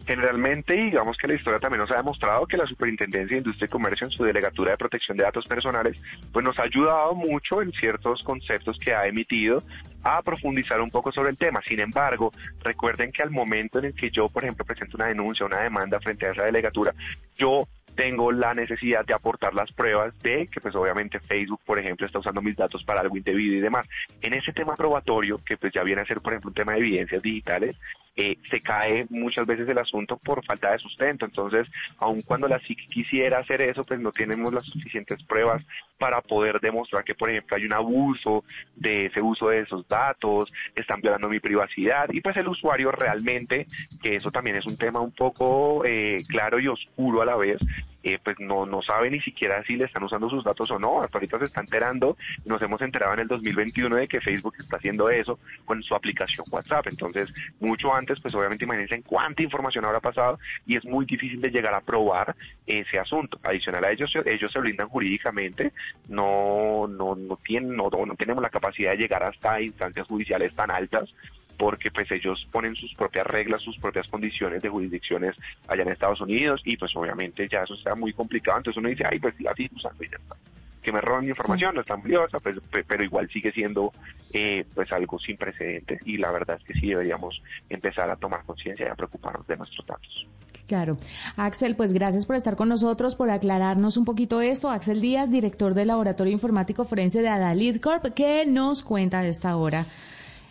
Generalmente, 0.06 0.74
digamos 0.76 1.18
que 1.18 1.28
la 1.28 1.34
historia 1.34 1.60
también 1.60 1.82
nos 1.82 1.92
ha 1.92 1.98
demostrado 1.98 2.46
que 2.46 2.58
la 2.58 2.68
Superintendencia 2.68 3.36
de 3.36 3.40
Industria 3.40 3.66
y 3.66 3.70
Comercio 3.70 4.06
en 4.06 4.12
su 4.12 4.24
delegatura 4.24 4.72
de 4.72 4.78
protección 4.78 5.18
de 5.18 5.24
datos 5.24 5.48
personales, 5.48 5.98
pues 6.32 6.46
nos 6.46 6.60
ha 6.60 6.64
ayudado 6.64 7.16
mucho 7.16 7.62
en 7.62 7.72
ciertos 7.72 8.22
conceptos 8.24 8.78
que 8.80 8.94
ha 8.94 9.08
emitido 9.08 9.64
a 10.04 10.22
profundizar 10.22 10.80
un 10.80 10.92
poco 10.92 11.12
sobre 11.12 11.32
el 11.32 11.38
tema. 11.38 11.62
Sin 11.68 11.80
embargo, 11.80 12.32
recuerden 12.64 13.12
que 13.12 13.24
al 13.24 13.32
momento 13.32 13.80
en 13.80 13.86
el 13.86 13.96
que 13.96 14.12
yo, 14.12 14.30
por 14.30 14.44
ejemplo, 14.44 14.64
presento 14.64 14.98
una 14.98 15.08
denuncia, 15.08 15.46
una 15.46 15.62
demanda 15.62 16.00
frente 16.00 16.28
a 16.28 16.32
esa 16.32 16.44
delegatura, 16.44 16.94
yo 17.36 17.68
tengo 17.96 18.32
la 18.32 18.54
necesidad 18.54 19.06
de 19.06 19.14
aportar 19.14 19.54
las 19.54 19.72
pruebas 19.72 20.14
de 20.22 20.48
que 20.48 20.62
pues 20.62 20.76
obviamente 20.76 21.20
Facebook, 21.22 21.62
por 21.66 21.80
ejemplo, 21.80 22.06
está 22.06 22.20
usando 22.20 22.42
mis 22.42 22.56
datos 22.56 22.84
para 22.84 23.02
algo 23.02 23.18
indebido 23.18 23.56
y 23.56 23.62
demás. 23.62 23.88
En 24.22 24.34
ese 24.34 24.52
tema 24.52 24.76
probatorio, 24.76 25.40
que 25.44 25.58
pues 25.58 25.74
ya 25.74 25.82
viene 25.82 26.02
a 26.02 26.06
ser, 26.06 26.22
por 26.22 26.34
ejemplo, 26.34 26.50
un 26.50 26.56
tema 26.56 26.74
de 26.74 26.80
evidencias 26.80 27.24
digitales, 27.24 27.76
eh, 28.16 28.38
se 28.50 28.62
cae 28.62 29.06
muchas 29.10 29.46
veces 29.46 29.68
el 29.68 29.78
asunto 29.78 30.18
por 30.18 30.44
falta 30.46 30.72
de 30.72 30.80
sustento. 30.80 31.26
Entonces, 31.26 31.68
aun 31.98 32.22
cuando 32.22 32.48
la 32.48 32.60
SIC 32.60 32.88
quisiera 32.90 33.40
hacer 33.40 33.62
eso, 33.62 33.84
pues 33.84 34.00
no 34.00 34.12
tenemos 34.12 34.54
las 34.54 34.64
suficientes 34.64 35.22
pruebas 35.24 35.64
para 35.98 36.22
poder 36.22 36.60
demostrar 36.60 37.04
que, 37.04 37.16
por 37.16 37.30
ejemplo, 37.30 37.56
hay 37.56 37.66
un 37.66 37.74
abuso 37.74 38.44
de 38.76 39.08
ese 39.08 39.22
uso 39.22 39.50
de 39.50 39.60
esos 39.60 39.88
datos, 39.88 40.52
están 40.76 41.02
violando 41.02 41.30
mi 41.30 41.40
privacidad 41.40 42.08
y 42.10 42.22
pues 42.22 42.36
el 42.38 42.48
usuario 42.48 42.92
realmente, 42.92 43.68
que 44.02 44.16
eso 44.16 44.32
también 44.32 44.58
es 44.58 44.66
un 44.66 44.78
tema 44.78 45.00
un 45.00 45.12
poco 45.12 45.84
eh, 45.86 46.24
claro 46.28 46.60
y 46.60 46.68
oscuro 46.68 47.22
a 47.22 47.26
la 47.26 47.36
vez, 47.36 47.58
eh, 48.06 48.20
pues 48.24 48.40
no, 48.40 48.68
no 48.68 48.84
sabe 48.84 49.10
ni 49.10 49.20
siquiera 49.20 49.64
si 49.64 49.76
le 49.76 49.86
están 49.86 50.04
usando 50.04 50.30
sus 50.30 50.44
datos 50.44 50.70
o 50.70 50.78
no. 50.78 51.02
Hasta 51.02 51.18
ahorita 51.18 51.40
se 51.40 51.46
está 51.46 51.62
enterando, 51.62 52.18
nos 52.46 52.62
hemos 52.62 52.80
enterado 52.82 53.16
en 53.16 53.22
el 53.22 53.28
2021 53.28 53.96
de 53.96 54.08
que 54.08 54.22
Facebook 54.22 54.54
está 54.60 54.78
haciendo 54.78 55.10
eso 55.10 55.40
con 55.66 55.82
su 55.82 55.96
aplicación 55.96 56.46
WhatsApp. 56.52 56.86
Entonces, 56.86 57.34
mucho 57.60 57.92
antes, 57.92 58.20
pues 58.20 58.36
obviamente 58.36 58.64
imagínense 58.64 58.94
en 58.94 59.02
cuánta 59.02 59.42
información 59.42 59.86
habrá 59.86 60.02
pasado 60.02 60.38
y 60.68 60.78
es 60.78 60.86
muy 60.86 61.08
difícil 61.08 61.42
de 61.42 61.50
llegar 61.50 61.74
a 61.74 61.82
probar 61.82 62.36
ese 62.68 63.00
asunto. 63.00 63.40
Adicional 63.42 63.84
a 63.84 63.92
ellos, 63.92 64.14
ellos 64.24 64.52
se 64.52 64.60
blindan 64.60 64.88
jurídicamente, 64.88 65.74
no, 66.08 66.86
no, 66.88 67.16
no 67.16 67.38
tienen, 67.38 67.76
no, 67.76 67.90
no 67.90 68.16
tenemos 68.16 68.44
la 68.44 68.52
capacidad 68.52 68.92
de 68.92 68.98
llegar 68.98 69.24
hasta 69.24 69.60
instancias 69.60 70.06
judiciales 70.06 70.54
tan 70.54 70.70
altas 70.70 71.12
porque 71.58 71.92
pues 71.92 72.10
ellos 72.12 72.48
ponen 72.52 72.76
sus 72.76 72.94
propias 72.96 73.26
reglas, 73.28 73.62
sus 73.62 73.78
propias 73.78 74.08
condiciones 74.08 74.62
de 74.62 74.70
jurisdicciones 74.70 75.36
allá 75.68 75.84
en 75.84 75.90
Estados 75.90 76.22
Unidos 76.22 76.62
y 76.66 76.78
pues 76.78 76.96
obviamente 76.96 77.48
ya 77.52 77.64
eso 77.64 77.74
está 77.76 77.96
muy 77.96 78.14
complicado, 78.14 78.58
entonces 78.58 78.78
uno 78.80 78.90
dice, 78.90 79.04
ay, 79.10 79.20
pues 79.20 79.36
sigo 79.36 79.76
usando 79.76 80.04
y 80.04 80.10
ya 80.10 80.18
está. 80.18 80.36
Que 80.82 80.92
me 80.92 81.02
roban 81.02 81.24
mi 81.24 81.30
información, 81.30 81.74
no 81.74 81.82
es 81.82 81.88
tan 81.88 82.00
valiosa, 82.04 82.40
pues, 82.40 82.58
pe- 82.70 82.84
pero 82.84 83.04
igual 83.04 83.28
sigue 83.32 83.52
siendo 83.52 83.92
eh, 84.32 84.64
pues 84.76 84.92
algo 84.92 85.18
sin 85.18 85.36
precedentes 85.36 86.00
y 86.06 86.18
la 86.18 86.30
verdad 86.32 86.58
es 86.60 86.64
que 86.64 86.80
sí 86.80 86.90
deberíamos 86.90 87.42
empezar 87.70 88.08
a 88.12 88.16
tomar 88.18 88.44
conciencia 88.46 88.86
y 88.86 88.90
a 88.90 88.96
preocuparnos 88.96 89.48
de 89.48 89.58
nuestros 89.58 89.84
datos. 89.88 90.28
Claro. 90.68 90.98
Axel, 91.38 91.76
pues 91.76 91.92
gracias 91.92 92.26
por 92.28 92.36
estar 92.36 92.56
con 92.56 92.70
nosotros, 92.70 93.16
por 93.16 93.30
aclararnos 93.32 93.98
un 93.98 94.06
poquito 94.06 94.42
esto. 94.42 94.70
Axel 94.70 95.02
Díaz, 95.02 95.32
director 95.32 95.74
del 95.74 95.88
Laboratorio 95.88 96.32
Informático 96.34 96.86
Forense 96.86 97.22
de 97.24 97.30
Adalid 97.30 97.80
Corp, 97.82 98.06
que 98.14 98.46
nos 98.46 98.84
cuenta 98.84 99.20
a 99.20 99.28
esta 99.28 99.56
hora. 99.58 99.88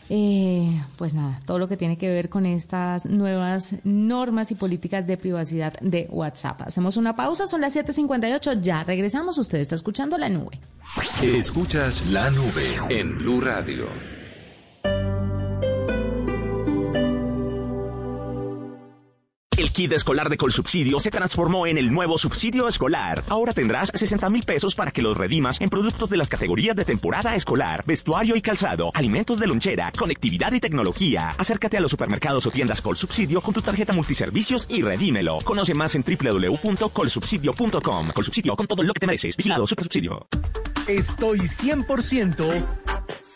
Eh, 0.09 0.83
pues 0.97 1.15
nada, 1.15 1.41
todo 1.47 1.59
lo 1.59 1.69
que 1.69 1.77
tiene 1.77 1.97
que 1.97 2.09
ver 2.09 2.29
con 2.29 2.47
estas 2.47 3.07
nuevas 3.07 3.77
normas 3.85 4.51
y 4.51 4.55
políticas 4.55 5.07
de 5.07 5.17
privacidad 5.17 5.75
de 5.81 6.07
WhatsApp. 6.11 6.63
Hacemos 6.63 6.97
una 6.97 7.17
pausa, 7.17 7.47
son 7.47 7.61
las 7.61 7.75
7:58, 7.75 8.61
ya 8.61 8.85
regresamos. 8.85 9.39
Usted 9.39 9.59
está 9.59 9.75
escuchando 9.75 10.19
la 10.19 10.29
nube. 10.29 10.61
Escuchas 11.23 12.07
la 12.11 12.31
nube 12.31 12.79
en 12.89 13.19
Blue 13.19 13.41
Radio. 13.41 14.14
Kit 19.75 19.93
escolar 19.93 20.31
de 20.31 20.39
Colsubsidio 20.39 20.99
se 21.01 21.11
transformó 21.11 21.67
en 21.67 21.77
el 21.77 21.93
nuevo 21.93 22.17
subsidio 22.17 22.69
escolar. 22.69 23.25
Ahora 23.29 23.53
tendrás 23.53 23.91
60 23.93 24.31
mil 24.31 24.45
pesos 24.45 24.77
para 24.77 24.93
que 24.93 25.03
los 25.03 25.17
redimas 25.17 25.61
en 25.61 25.69
productos 25.69 26.09
de 26.09 26.17
las 26.17 26.29
categorías 26.29 26.77
de 26.77 26.85
temporada 26.85 27.35
escolar, 27.35 27.83
vestuario 27.85 28.37
y 28.37 28.41
calzado, 28.41 28.93
alimentos 28.95 29.41
de 29.41 29.49
lonchera, 29.49 29.91
conectividad 29.99 30.53
y 30.53 30.61
tecnología. 30.61 31.35
Acércate 31.37 31.77
a 31.77 31.81
los 31.81 31.91
supermercados 31.91 32.47
o 32.47 32.53
tiendas 32.53 32.81
Colsubsidio 32.81 33.41
con 33.41 33.53
tu 33.53 33.63
tarjeta 33.63 33.93
multiservicios 33.93 34.67
y 34.71 34.83
redímelo. 34.83 35.41
Conoce 35.45 35.75
más 35.75 35.97
en 35.97 36.05
www.colsubsidio.com. 36.05 38.11
Colsubsidio 38.15 38.57
con 38.57 38.69
todo 38.69 38.85
lo 38.85 38.95
que 38.95 39.01
te 39.01 39.07
mereces. 39.07 39.37
Vigilado 39.37 39.67
Supersubsidio. 39.67 40.29
Estoy 40.87 41.41
100%. 41.41 43.24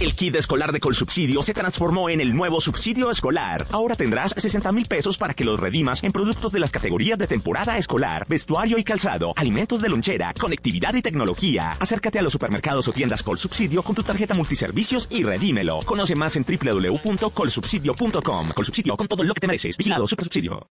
El 0.00 0.14
kit 0.14 0.34
escolar 0.36 0.72
de 0.72 0.80
Colsubsidio 0.80 1.42
se 1.42 1.52
transformó 1.52 2.08
en 2.08 2.22
el 2.22 2.34
nuevo 2.34 2.62
subsidio 2.62 3.10
escolar. 3.10 3.66
Ahora 3.70 3.96
tendrás 3.96 4.32
60 4.34 4.72
mil 4.72 4.86
pesos 4.86 5.18
para 5.18 5.34
que 5.34 5.44
los 5.44 5.60
redimas 5.60 6.02
en 6.02 6.10
productos 6.10 6.52
de 6.52 6.58
las 6.58 6.70
categorías 6.70 7.18
de 7.18 7.26
temporada 7.26 7.76
escolar, 7.76 8.24
vestuario 8.26 8.78
y 8.78 8.84
calzado, 8.84 9.34
alimentos 9.36 9.82
de 9.82 9.90
lonchera, 9.90 10.32
conectividad 10.32 10.94
y 10.94 11.02
tecnología. 11.02 11.76
Acércate 11.78 12.18
a 12.18 12.22
los 12.22 12.32
supermercados 12.32 12.88
o 12.88 12.92
tiendas 12.92 13.22
Colsubsidio 13.22 13.82
con 13.82 13.94
tu 13.94 14.02
tarjeta 14.02 14.32
multiservicios 14.32 15.06
y 15.10 15.22
redímelo. 15.22 15.80
Conoce 15.84 16.14
más 16.14 16.34
en 16.36 16.46
www.colsubsidio.com. 16.46 18.52
Colsubsidio 18.54 18.96
con 18.96 19.06
todo 19.06 19.22
lo 19.22 19.34
que 19.34 19.40
te 19.40 19.48
mereces. 19.48 19.76
Vigilado 19.76 20.08
Supersubsidio. 20.08 20.70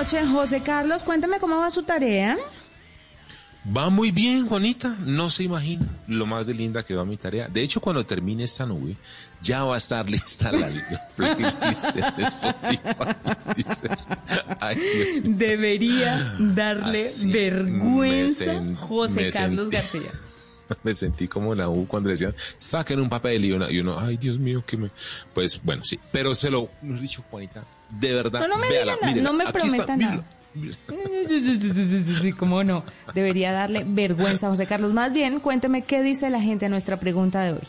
Noche. 0.00 0.26
José 0.26 0.62
Carlos, 0.62 1.02
cuéntame 1.02 1.38
cómo 1.38 1.58
va 1.58 1.70
su 1.70 1.82
tarea. 1.82 2.36
Va 3.76 3.90
muy 3.90 4.10
bien, 4.10 4.46
Juanita. 4.46 4.96
No 5.04 5.28
se 5.28 5.42
imagina 5.42 5.86
lo 6.06 6.24
más 6.24 6.46
de 6.46 6.54
linda 6.54 6.82
que 6.82 6.94
va 6.94 7.04
mi 7.04 7.18
tarea. 7.18 7.46
De 7.48 7.62
hecho, 7.62 7.78
cuando 7.80 8.04
termine 8.06 8.44
esta 8.44 8.64
nube, 8.64 8.96
ya 9.42 9.64
va 9.64 9.74
a 9.74 9.78
estar 9.78 10.08
lista 10.10 10.50
la 10.50 10.70
playlist 11.14 11.62
Spotify. 11.96 12.80
Ay. 14.60 14.78
Debería 15.24 16.34
darle 16.38 17.06
Así 17.08 17.30
vergüenza 17.30 18.44
sen- 18.46 18.74
José 18.76 19.30
Carlos 19.30 19.68
sentí. 19.68 19.76
García. 19.98 20.10
me 20.82 20.94
sentí 20.94 21.28
como 21.28 21.54
la 21.54 21.68
U 21.68 21.86
cuando 21.86 22.08
decían, 22.08 22.34
saquen 22.56 22.98
un 23.00 23.10
papel 23.10 23.44
y 23.44 23.52
uno, 23.52 23.68
y 23.70 23.80
uno 23.80 23.98
ay 24.00 24.16
Dios 24.16 24.38
mío, 24.38 24.64
que 24.66 24.78
me... 24.78 24.90
Pues 25.34 25.60
bueno, 25.62 25.84
sí, 25.84 25.98
pero 26.12 26.34
se 26.34 26.48
lo 26.48 26.70
he 26.82 26.86
dicho, 26.94 27.22
Juanita, 27.30 27.62
de 27.90 28.14
verdad. 28.14 28.40
No, 28.40 28.48
no 28.48 28.58
me 28.58 28.68
véala, 28.68 28.92
diga 28.92 29.00
nada, 29.00 29.12
mírela, 29.12 29.30
no 29.30 29.36
me 29.36 29.44
aquí 29.44 29.52
prometa 29.52 29.82
está, 29.82 29.96
nada. 29.96 30.24
¿Cómo 32.38 32.64
no? 32.64 32.84
Debería 33.14 33.52
darle 33.52 33.84
vergüenza, 33.86 34.48
José 34.48 34.66
Carlos. 34.66 34.92
Más 34.92 35.12
bien, 35.12 35.40
cuénteme 35.40 35.82
qué 35.82 36.02
dice 36.02 36.28
la 36.30 36.40
gente 36.40 36.66
a 36.66 36.68
nuestra 36.68 36.98
pregunta 36.98 37.42
de 37.42 37.52
hoy. 37.52 37.68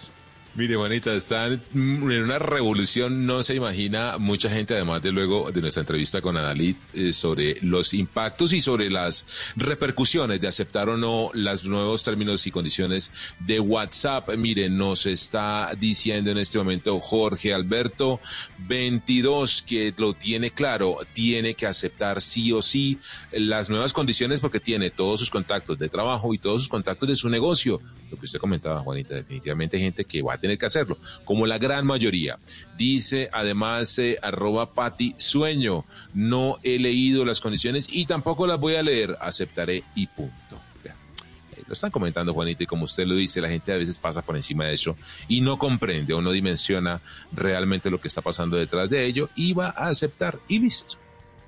Mire, 0.53 0.75
Juanita, 0.75 1.13
están 1.13 1.63
en 1.73 2.23
una 2.23 2.37
revolución, 2.37 3.25
no 3.25 3.41
se 3.41 3.55
imagina 3.55 4.17
mucha 4.17 4.49
gente, 4.49 4.73
además 4.73 5.01
de 5.01 5.13
luego 5.13 5.49
de 5.49 5.61
nuestra 5.61 5.79
entrevista 5.79 6.21
con 6.21 6.35
Adalid, 6.35 6.75
eh, 6.93 7.13
sobre 7.13 7.57
los 7.61 7.93
impactos 7.93 8.51
y 8.51 8.59
sobre 8.59 8.89
las 8.89 9.25
repercusiones 9.55 10.41
de 10.41 10.49
aceptar 10.49 10.89
o 10.89 10.97
no 10.97 11.31
los 11.33 11.63
nuevos 11.63 12.03
términos 12.03 12.45
y 12.47 12.51
condiciones 12.51 13.13
de 13.39 13.61
WhatsApp. 13.61 14.29
Mire, 14.35 14.69
nos 14.69 15.05
está 15.05 15.71
diciendo 15.79 16.31
en 16.31 16.37
este 16.37 16.57
momento 16.57 16.99
Jorge 16.99 17.53
Alberto 17.53 18.19
22 18.67 19.61
que 19.61 19.93
lo 19.95 20.15
tiene 20.15 20.51
claro, 20.51 20.97
tiene 21.13 21.53
que 21.53 21.65
aceptar 21.65 22.21
sí 22.21 22.51
o 22.51 22.61
sí 22.61 22.99
las 23.31 23.69
nuevas 23.69 23.93
condiciones 23.93 24.41
porque 24.41 24.59
tiene 24.59 24.91
todos 24.91 25.21
sus 25.21 25.29
contactos 25.29 25.79
de 25.79 25.87
trabajo 25.87 26.33
y 26.33 26.39
todos 26.39 26.63
sus 26.63 26.69
contactos 26.69 27.07
de 27.07 27.15
su 27.15 27.29
negocio. 27.29 27.79
Lo 28.09 28.17
que 28.17 28.25
usted 28.25 28.39
comentaba, 28.39 28.81
Juanita, 28.81 29.15
definitivamente 29.15 29.79
gente 29.79 30.03
que 30.03 30.21
tener 30.41 30.57
que 30.57 30.65
hacerlo, 30.65 30.97
como 31.23 31.47
la 31.47 31.57
gran 31.57 31.85
mayoría. 31.85 32.39
Dice 32.77 33.29
además 33.31 33.97
eh, 33.99 34.17
arroba 34.21 34.73
Pati 34.73 35.15
Sueño, 35.17 35.85
no 36.13 36.57
he 36.63 36.79
leído 36.79 37.23
las 37.23 37.39
condiciones 37.39 37.87
y 37.89 38.05
tampoco 38.05 38.47
las 38.47 38.59
voy 38.59 38.75
a 38.75 38.83
leer, 38.83 39.17
aceptaré 39.21 39.83
y 39.95 40.07
punto. 40.07 40.59
Eh, 40.83 41.63
Lo 41.67 41.73
están 41.73 41.91
comentando, 41.91 42.33
Juanita, 42.33 42.63
y 42.63 42.67
como 42.67 42.85
usted 42.85 43.05
lo 43.05 43.15
dice, 43.15 43.39
la 43.39 43.49
gente 43.49 43.71
a 43.71 43.77
veces 43.77 43.99
pasa 43.99 44.21
por 44.21 44.35
encima 44.35 44.65
de 44.65 44.73
eso 44.73 44.97
y 45.27 45.41
no 45.41 45.57
comprende 45.57 46.13
o 46.13 46.21
no 46.21 46.31
dimensiona 46.31 47.01
realmente 47.31 47.89
lo 47.89 48.01
que 48.01 48.07
está 48.07 48.21
pasando 48.21 48.57
detrás 48.57 48.89
de 48.89 49.05
ello 49.05 49.29
y 49.35 49.53
va 49.53 49.67
a 49.67 49.87
aceptar 49.87 50.39
y 50.47 50.59
listo. 50.59 51.00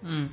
Mm. 0.03 0.25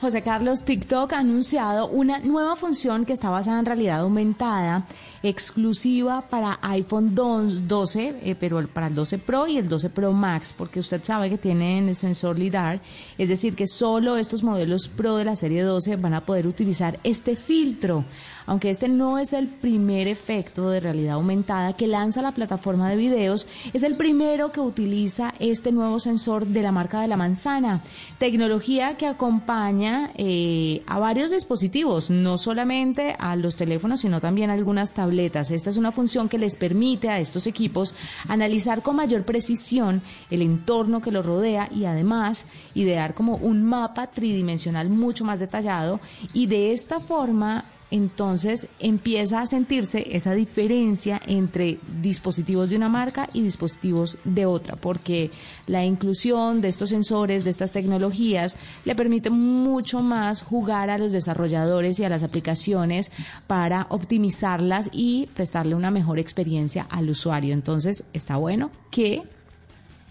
José 0.00 0.22
Carlos, 0.22 0.64
TikTok 0.64 1.12
ha 1.12 1.18
anunciado 1.18 1.88
una 1.88 2.18
nueva 2.20 2.56
función 2.56 3.04
que 3.04 3.12
está 3.12 3.28
basada 3.28 3.58
en 3.58 3.66
realidad 3.66 4.00
aumentada, 4.00 4.86
exclusiva 5.22 6.22
para 6.28 6.58
iPhone 6.62 7.14
12, 7.14 8.20
eh, 8.22 8.34
pero 8.38 8.66
para 8.68 8.86
el 8.86 8.94
12 8.94 9.18
Pro 9.18 9.46
y 9.46 9.58
el 9.58 9.68
12 9.68 9.90
Pro 9.90 10.12
Max, 10.12 10.54
porque 10.56 10.80
usted 10.80 11.04
sabe 11.04 11.28
que 11.28 11.36
tienen 11.36 11.88
el 11.88 11.96
sensor 11.96 12.38
LIDAR, 12.38 12.80
es 13.18 13.28
decir, 13.28 13.54
que 13.54 13.66
solo 13.66 14.16
estos 14.16 14.42
modelos 14.42 14.88
Pro 14.88 15.16
de 15.16 15.24
la 15.24 15.36
serie 15.36 15.62
12 15.62 15.96
van 15.96 16.14
a 16.14 16.24
poder 16.24 16.46
utilizar 16.46 16.98
este 17.04 17.36
filtro. 17.36 18.04
Aunque 18.48 18.70
este 18.70 18.88
no 18.88 19.18
es 19.18 19.34
el 19.34 19.46
primer 19.46 20.08
efecto 20.08 20.70
de 20.70 20.80
realidad 20.80 21.16
aumentada 21.16 21.74
que 21.74 21.86
lanza 21.86 22.22
la 22.22 22.32
plataforma 22.32 22.88
de 22.88 22.96
videos, 22.96 23.46
es 23.74 23.82
el 23.82 23.98
primero 23.98 24.52
que 24.52 24.60
utiliza 24.60 25.34
este 25.38 25.70
nuevo 25.70 26.00
sensor 26.00 26.46
de 26.46 26.62
la 26.62 26.72
marca 26.72 27.02
de 27.02 27.08
la 27.08 27.18
manzana, 27.18 27.82
tecnología 28.16 28.96
que 28.96 29.06
acompaña 29.06 30.12
eh, 30.16 30.82
a 30.86 30.98
varios 30.98 31.30
dispositivos, 31.30 32.08
no 32.08 32.38
solamente 32.38 33.14
a 33.18 33.36
los 33.36 33.56
teléfonos, 33.56 34.00
sino 34.00 34.18
también 34.18 34.48
a 34.48 34.54
algunas 34.54 34.94
tabletas. 34.94 35.50
Esta 35.50 35.68
es 35.68 35.76
una 35.76 35.92
función 35.92 36.30
que 36.30 36.38
les 36.38 36.56
permite 36.56 37.10
a 37.10 37.18
estos 37.18 37.46
equipos 37.46 37.94
analizar 38.28 38.80
con 38.80 38.96
mayor 38.96 39.26
precisión 39.26 40.00
el 40.30 40.40
entorno 40.40 41.02
que 41.02 41.12
los 41.12 41.26
rodea 41.26 41.68
y 41.70 41.84
además 41.84 42.46
idear 42.74 43.12
como 43.12 43.36
un 43.36 43.62
mapa 43.62 44.06
tridimensional 44.06 44.88
mucho 44.88 45.26
más 45.26 45.38
detallado 45.38 46.00
y 46.32 46.46
de 46.46 46.72
esta 46.72 46.98
forma 46.98 47.66
entonces 47.90 48.68
empieza 48.78 49.40
a 49.40 49.46
sentirse 49.46 50.04
esa 50.14 50.34
diferencia 50.34 51.20
entre 51.26 51.78
dispositivos 52.02 52.70
de 52.70 52.76
una 52.76 52.88
marca 52.88 53.28
y 53.32 53.42
dispositivos 53.42 54.18
de 54.24 54.46
otra, 54.46 54.76
porque 54.76 55.30
la 55.66 55.84
inclusión 55.84 56.60
de 56.60 56.68
estos 56.68 56.90
sensores, 56.90 57.44
de 57.44 57.50
estas 57.50 57.72
tecnologías, 57.72 58.56
le 58.84 58.94
permite 58.94 59.30
mucho 59.30 60.02
más 60.02 60.42
jugar 60.42 60.90
a 60.90 60.98
los 60.98 61.12
desarrolladores 61.12 61.98
y 61.98 62.04
a 62.04 62.08
las 62.08 62.22
aplicaciones 62.22 63.10
para 63.46 63.86
optimizarlas 63.90 64.90
y 64.92 65.28
prestarle 65.34 65.74
una 65.74 65.90
mejor 65.90 66.18
experiencia 66.18 66.86
al 66.90 67.08
usuario. 67.08 67.54
Entonces 67.54 68.04
está 68.12 68.36
bueno 68.36 68.70
que 68.90 69.22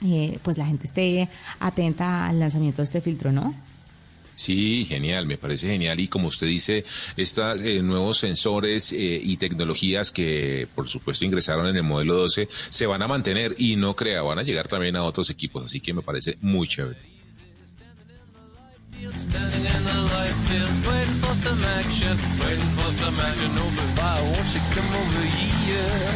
eh, 0.04 0.40
pues 0.44 0.58
la 0.58 0.66
gente 0.66 0.86
esté 0.86 1.30
atenta 1.60 2.28
al 2.28 2.40
lanzamiento 2.40 2.78
de 2.78 2.86
este 2.86 3.02
filtro, 3.02 3.32
¿no? 3.32 3.66
Sí, 4.38 4.86
genial, 4.86 5.26
me 5.26 5.39
parece 5.39 5.67
genial. 5.67 6.00
Y 6.00 6.08
como 6.08 6.28
usted 6.28 6.45
dice, 6.45 6.86
estos 7.15 7.60
nuevos 7.82 8.19
sensores 8.19 8.93
eh, 8.93 9.19
y 9.23 9.38
tecnologías 9.38 10.12
que, 10.12 10.67
por 10.76 10.88
supuesto, 10.88 11.26
ingresaron 11.26 11.65
en 11.67 11.76
el 11.76 11.82
modelo 11.82 12.13
12, 12.13 12.47
se 12.69 12.86
van 12.86 13.02
a 13.02 13.08
mantener 13.08 13.56
y 13.58 13.78
no 13.78 13.95
crea, 13.95 14.21
van 14.21 14.38
a 14.38 14.43
llegar 14.43 14.67
también 14.67 14.95
a 14.95 15.04
otros 15.04 15.32
equipos. 15.32 15.65
Así 15.65 15.80
que 15.80 15.91
me 15.91 16.04
parece 16.04 16.38
muy 16.39 16.67
chévere. 16.67 17.00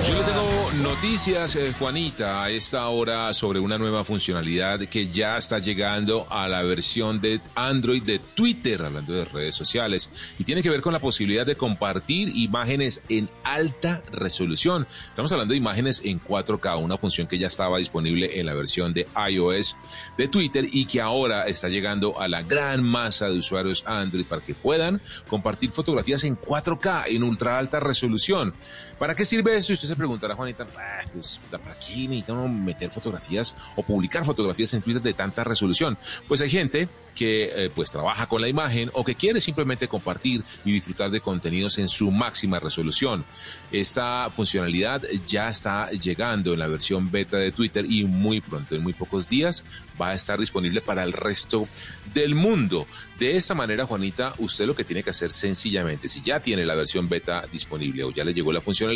Yo 0.08 0.14
le 0.16 0.24
tengo 0.24 0.90
noticias, 0.90 1.56
eh, 1.58 1.74
Juanita, 1.78 2.42
a 2.42 2.50
esta 2.50 2.88
hora 2.88 3.34
sobre 3.34 3.60
una 3.60 3.78
nueva 3.78 4.06
funcionalidad 4.06 4.80
que 4.88 5.10
ya 5.10 5.38
está 5.38 5.60
llegando 5.60 6.28
a 6.30 6.48
la 6.48 6.64
versión 6.64 7.20
de 7.20 7.42
Android 7.56 8.04
de 8.04 8.20
Twitter, 8.20 8.82
hablando 8.82 9.12
de 9.12 9.26
redes 9.26 9.56
sociales, 9.56 10.10
y 10.40 10.46
tiene 10.46 10.64
que 10.64 10.70
ver 10.70 10.80
con 10.80 10.94
la 10.94 11.00
posibilidad 11.00 11.46
de 11.46 11.58
compartir 11.58 12.32
imágenes 12.34 13.02
en 13.10 13.30
alta 13.44 14.02
resolución. 14.14 14.88
Estamos 15.10 15.34
hablando 15.34 15.52
de 15.52 15.58
imágenes 15.58 16.02
en 16.06 16.22
4K, 16.22 16.82
una 16.82 16.98
función 16.98 17.28
que 17.28 17.38
ya 17.38 17.48
estaba 17.48 17.80
disponible 17.80 18.40
en 18.40 18.46
la 18.46 18.54
versión 18.54 18.94
de 18.94 19.08
iOS 19.30 19.76
de 20.18 20.30
Twitter 20.30 20.66
y 20.72 20.86
que 20.86 21.02
ahora 21.02 21.48
está 21.48 21.68
llegando 21.68 22.18
a 22.18 22.30
la 22.30 22.44
gran 22.44 22.82
masa 22.82 23.28
de 23.28 23.38
usuarios 23.38 23.84
Android 23.86 24.21
para 24.24 24.42
que 24.42 24.54
puedan 24.54 25.02
compartir 25.28 25.72
fotografías 25.72 26.24
en 26.24 26.38
4K, 26.38 27.04
en 27.08 27.24
ultra 27.24 27.58
alta 27.58 27.80
resolución. 27.80 28.54
¿Para 29.02 29.16
qué 29.16 29.26
sirve 29.26 29.58
eso? 29.58 29.72
Y 29.72 29.74
usted 29.74 29.88
se 29.88 29.96
preguntará, 29.96 30.36
Juanita, 30.36 30.68
ah, 30.78 31.02
pues 31.12 31.42
¿para 31.50 31.74
qué 31.80 32.08
necesita 32.08 32.36
meter 32.36 32.92
fotografías 32.92 33.56
o 33.76 33.82
publicar 33.82 34.24
fotografías 34.24 34.76
en 34.76 34.84
Twitter 34.84 35.02
de 35.02 35.16
tanta 35.16 35.44
resolución? 35.44 35.98
Pues 36.28 36.40
hay 36.42 36.52
gente 36.52 36.88
que 37.16 37.46
eh, 37.46 37.72
pues 37.74 37.90
trabaja 37.90 38.28
con 38.28 38.42
la 38.42 38.48
imagen 38.48 38.92
o 38.94 39.04
que 39.04 39.16
quiere 39.16 39.42
simplemente 39.42 39.88
compartir 39.88 40.44
y 40.64 40.74
disfrutar 40.74 41.10
de 41.10 41.20
contenidos 41.20 41.80
en 41.80 41.88
su 41.88 42.12
máxima 42.12 42.60
resolución. 42.60 43.26
Esta 43.72 44.30
funcionalidad 44.32 45.02
ya 45.26 45.50
está 45.50 45.90
llegando 45.90 46.54
en 46.54 46.60
la 46.60 46.68
versión 46.68 47.10
beta 47.10 47.38
de 47.38 47.52
Twitter 47.52 47.86
y 47.90 48.04
muy 48.04 48.40
pronto, 48.40 48.76
en 48.76 48.84
muy 48.84 48.94
pocos 48.94 49.28
días, 49.28 49.64
va 50.00 50.10
a 50.10 50.14
estar 50.14 50.40
disponible 50.40 50.82
para 50.82 51.04
el 51.04 51.14
resto 51.14 51.68
del 52.14 52.36
mundo. 52.36 52.86
De 53.18 53.36
esta 53.36 53.54
manera, 53.54 53.86
Juanita, 53.86 54.34
usted 54.40 54.66
lo 54.66 54.76
que 54.76 54.84
tiene 54.84 55.04
que 55.04 55.12
hacer 55.12 55.32
sencillamente, 55.32 56.08
si 56.08 56.22
ya 56.22 56.40
tiene 56.40 56.66
la 56.66 56.76
versión 56.76 57.08
beta 57.08 57.46
disponible 57.52 58.04
o 58.04 58.12
ya 58.12 58.24
le 58.24 58.34
llegó 58.34 58.52
la 58.52 58.62
funcionalidad, 58.62 58.91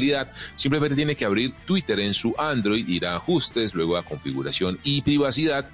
simplemente 0.54 0.96
tiene 0.96 1.16
que 1.16 1.26
abrir 1.26 1.54
Twitter 1.66 2.00
en 2.00 2.14
su 2.14 2.34
Android, 2.38 2.88
ir 2.88 3.06
a 3.06 3.16
ajustes, 3.16 3.74
luego 3.74 3.98
a 3.98 4.04
configuración 4.04 4.78
y 4.84 5.02
privacidad, 5.02 5.70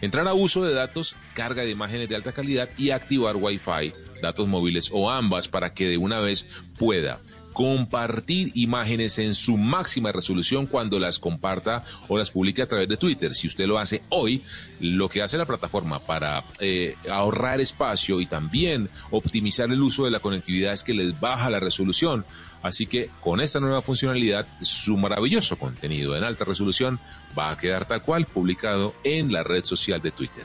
entrar 0.00 0.26
a 0.28 0.34
uso 0.34 0.64
de 0.64 0.74
datos, 0.74 1.16
carga 1.34 1.62
de 1.62 1.70
imágenes 1.70 2.08
de 2.08 2.16
alta 2.16 2.32
calidad 2.32 2.68
y 2.76 2.90
activar 2.90 3.36
Wi-Fi, 3.36 3.92
datos 4.22 4.48
móviles 4.48 4.90
o 4.92 5.10
ambas 5.10 5.48
para 5.48 5.72
que 5.72 5.88
de 5.88 5.98
una 5.98 6.20
vez 6.20 6.46
pueda 6.78 7.20
compartir 7.54 8.50
imágenes 8.54 9.18
en 9.18 9.34
su 9.34 9.56
máxima 9.56 10.12
resolución 10.12 10.66
cuando 10.66 10.98
las 10.98 11.18
comparta 11.18 11.82
o 12.08 12.18
las 12.18 12.30
publique 12.30 12.60
a 12.60 12.66
través 12.66 12.88
de 12.88 12.98
Twitter. 12.98 13.34
Si 13.34 13.46
usted 13.46 13.66
lo 13.66 13.78
hace 13.78 14.02
hoy, 14.10 14.42
lo 14.80 15.08
que 15.08 15.22
hace 15.22 15.38
la 15.38 15.46
plataforma 15.46 16.00
para 16.00 16.44
eh, 16.60 16.96
ahorrar 17.10 17.60
espacio 17.60 18.20
y 18.20 18.26
también 18.26 18.90
optimizar 19.10 19.70
el 19.70 19.82
uso 19.82 20.04
de 20.04 20.10
la 20.10 20.20
conectividad 20.20 20.74
es 20.74 20.84
que 20.84 20.92
les 20.92 21.18
baja 21.18 21.48
la 21.48 21.60
resolución. 21.60 22.26
Así 22.62 22.86
que 22.86 23.10
con 23.20 23.40
esta 23.40 23.60
nueva 23.60 23.82
funcionalidad, 23.82 24.46
su 24.60 24.96
maravilloso 24.96 25.56
contenido 25.56 26.16
en 26.16 26.24
alta 26.24 26.44
resolución 26.44 26.98
va 27.38 27.50
a 27.50 27.56
quedar 27.56 27.84
tal 27.86 28.02
cual 28.02 28.26
publicado 28.26 28.94
en 29.04 29.32
la 29.32 29.42
red 29.42 29.64
social 29.64 30.02
de 30.02 30.10
Twitter. 30.10 30.44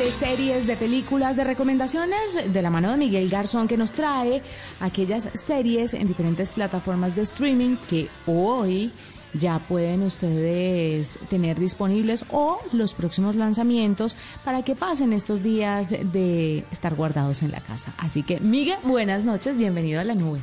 De 0.00 0.10
series, 0.10 0.66
de 0.66 0.78
películas, 0.78 1.36
de 1.36 1.44
recomendaciones 1.44 2.50
de 2.50 2.62
la 2.62 2.70
mano 2.70 2.90
de 2.90 2.96
Miguel 2.96 3.28
Garzón 3.28 3.68
que 3.68 3.76
nos 3.76 3.92
trae 3.92 4.42
aquellas 4.80 5.28
series 5.34 5.92
en 5.92 6.06
diferentes 6.06 6.52
plataformas 6.52 7.14
de 7.14 7.20
streaming 7.20 7.76
que 7.76 8.08
hoy 8.26 8.92
ya 9.34 9.58
pueden 9.58 10.02
ustedes 10.02 11.18
tener 11.28 11.60
disponibles 11.60 12.24
o 12.30 12.60
los 12.72 12.94
próximos 12.94 13.36
lanzamientos 13.36 14.16
para 14.42 14.62
que 14.62 14.74
pasen 14.74 15.12
estos 15.12 15.42
días 15.42 15.90
de 15.90 16.64
estar 16.70 16.94
guardados 16.94 17.42
en 17.42 17.50
la 17.50 17.60
casa. 17.60 17.92
Así 17.98 18.22
que, 18.22 18.40
Miguel, 18.40 18.78
buenas 18.82 19.24
noches, 19.24 19.58
bienvenido 19.58 20.00
a 20.00 20.04
la 20.04 20.14
nube. 20.14 20.40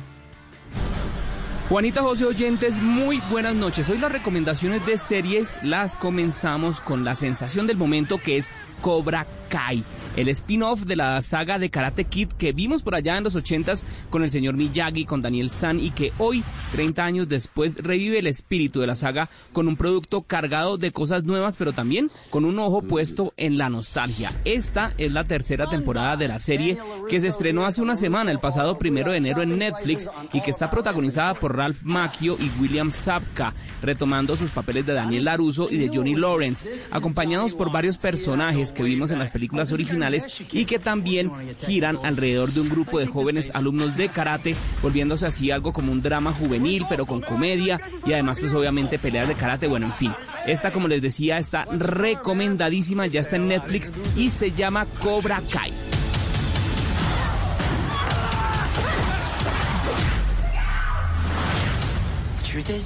Juanita 1.68 2.00
José 2.00 2.24
Oyentes, 2.24 2.80
muy 2.80 3.20
buenas 3.28 3.54
noches. 3.54 3.90
Hoy 3.90 3.98
las 3.98 4.12
recomendaciones 4.12 4.86
de 4.86 4.96
series 4.96 5.58
las 5.62 5.96
comenzamos 5.96 6.80
con 6.80 7.04
la 7.04 7.16
sensación 7.16 7.66
del 7.66 7.76
momento 7.76 8.18
que 8.18 8.38
es 8.38 8.54
Cobra 8.80 9.26
Kai, 9.48 9.82
el 10.16 10.28
spin-off 10.28 10.82
de 10.82 10.96
la 10.96 11.20
saga 11.22 11.58
de 11.58 11.70
Karate 11.70 12.04
Kid 12.04 12.28
que 12.28 12.52
vimos 12.52 12.82
por 12.82 12.94
allá 12.94 13.16
en 13.16 13.24
los 13.24 13.36
80s 13.36 13.84
con 14.10 14.22
el 14.22 14.30
señor 14.30 14.54
Miyagi, 14.54 15.04
con 15.04 15.22
Daniel 15.22 15.50
San 15.50 15.80
y 15.80 15.90
que 15.90 16.12
hoy, 16.18 16.44
30 16.72 17.04
años 17.04 17.28
después, 17.28 17.76
revive 17.76 18.18
el 18.18 18.26
espíritu 18.26 18.80
de 18.80 18.86
la 18.86 18.96
saga 18.96 19.28
con 19.52 19.68
un 19.68 19.76
producto 19.76 20.22
cargado 20.22 20.78
de 20.78 20.92
cosas 20.92 21.24
nuevas, 21.24 21.56
pero 21.56 21.72
también 21.72 22.10
con 22.30 22.44
un 22.44 22.58
ojo 22.58 22.82
puesto 22.82 23.32
en 23.36 23.58
la 23.58 23.68
nostalgia. 23.68 24.32
Esta 24.44 24.94
es 24.98 25.12
la 25.12 25.24
tercera 25.24 25.68
temporada 25.68 26.16
de 26.16 26.28
la 26.28 26.38
serie 26.38 26.78
que 27.08 27.20
se 27.20 27.28
estrenó 27.28 27.66
hace 27.66 27.82
una 27.82 27.96
semana, 27.96 28.30
el 28.30 28.40
pasado 28.40 28.78
primero 28.78 29.12
de 29.12 29.18
enero 29.18 29.42
en 29.42 29.58
Netflix 29.58 30.10
y 30.32 30.40
que 30.40 30.50
está 30.50 30.70
protagonizada 30.70 31.34
por 31.34 31.56
Ralph 31.56 31.82
Macchio 31.82 32.36
y 32.38 32.50
William 32.60 32.90
Zabka, 32.90 33.54
retomando 33.82 34.36
sus 34.36 34.50
papeles 34.50 34.86
de 34.86 34.94
Daniel 34.94 35.24
LaRusso 35.24 35.68
y 35.70 35.76
de 35.76 35.88
Johnny 35.88 36.14
Lawrence, 36.14 36.70
acompañados 36.90 37.54
por 37.54 37.72
varios 37.72 37.98
personajes 37.98 38.72
que 38.72 38.82
vimos 38.82 39.10
en 39.10 39.18
las 39.18 39.30
películas 39.38 39.70
originales 39.70 40.42
y 40.50 40.64
que 40.64 40.80
también 40.80 41.30
giran 41.64 41.96
alrededor 42.02 42.52
de 42.52 42.60
un 42.60 42.68
grupo 42.68 42.98
de 42.98 43.06
jóvenes 43.06 43.52
alumnos 43.54 43.96
de 43.96 44.08
karate, 44.08 44.56
volviéndose 44.82 45.26
así 45.26 45.52
algo 45.52 45.72
como 45.72 45.92
un 45.92 46.02
drama 46.02 46.32
juvenil, 46.32 46.84
pero 46.88 47.06
con 47.06 47.20
comedia 47.20 47.80
y 48.04 48.14
además 48.14 48.40
pues 48.40 48.52
obviamente 48.52 48.98
peleas 48.98 49.28
de 49.28 49.36
karate, 49.36 49.68
bueno, 49.68 49.86
en 49.86 49.92
fin. 49.92 50.12
Esta, 50.44 50.72
como 50.72 50.88
les 50.88 51.00
decía, 51.00 51.38
está 51.38 51.66
recomendadísima, 51.66 53.06
ya 53.06 53.20
está 53.20 53.36
en 53.36 53.46
Netflix 53.46 53.92
y 54.16 54.30
se 54.30 54.50
llama 54.50 54.86
Cobra 55.00 55.40
Kai. 55.52 55.72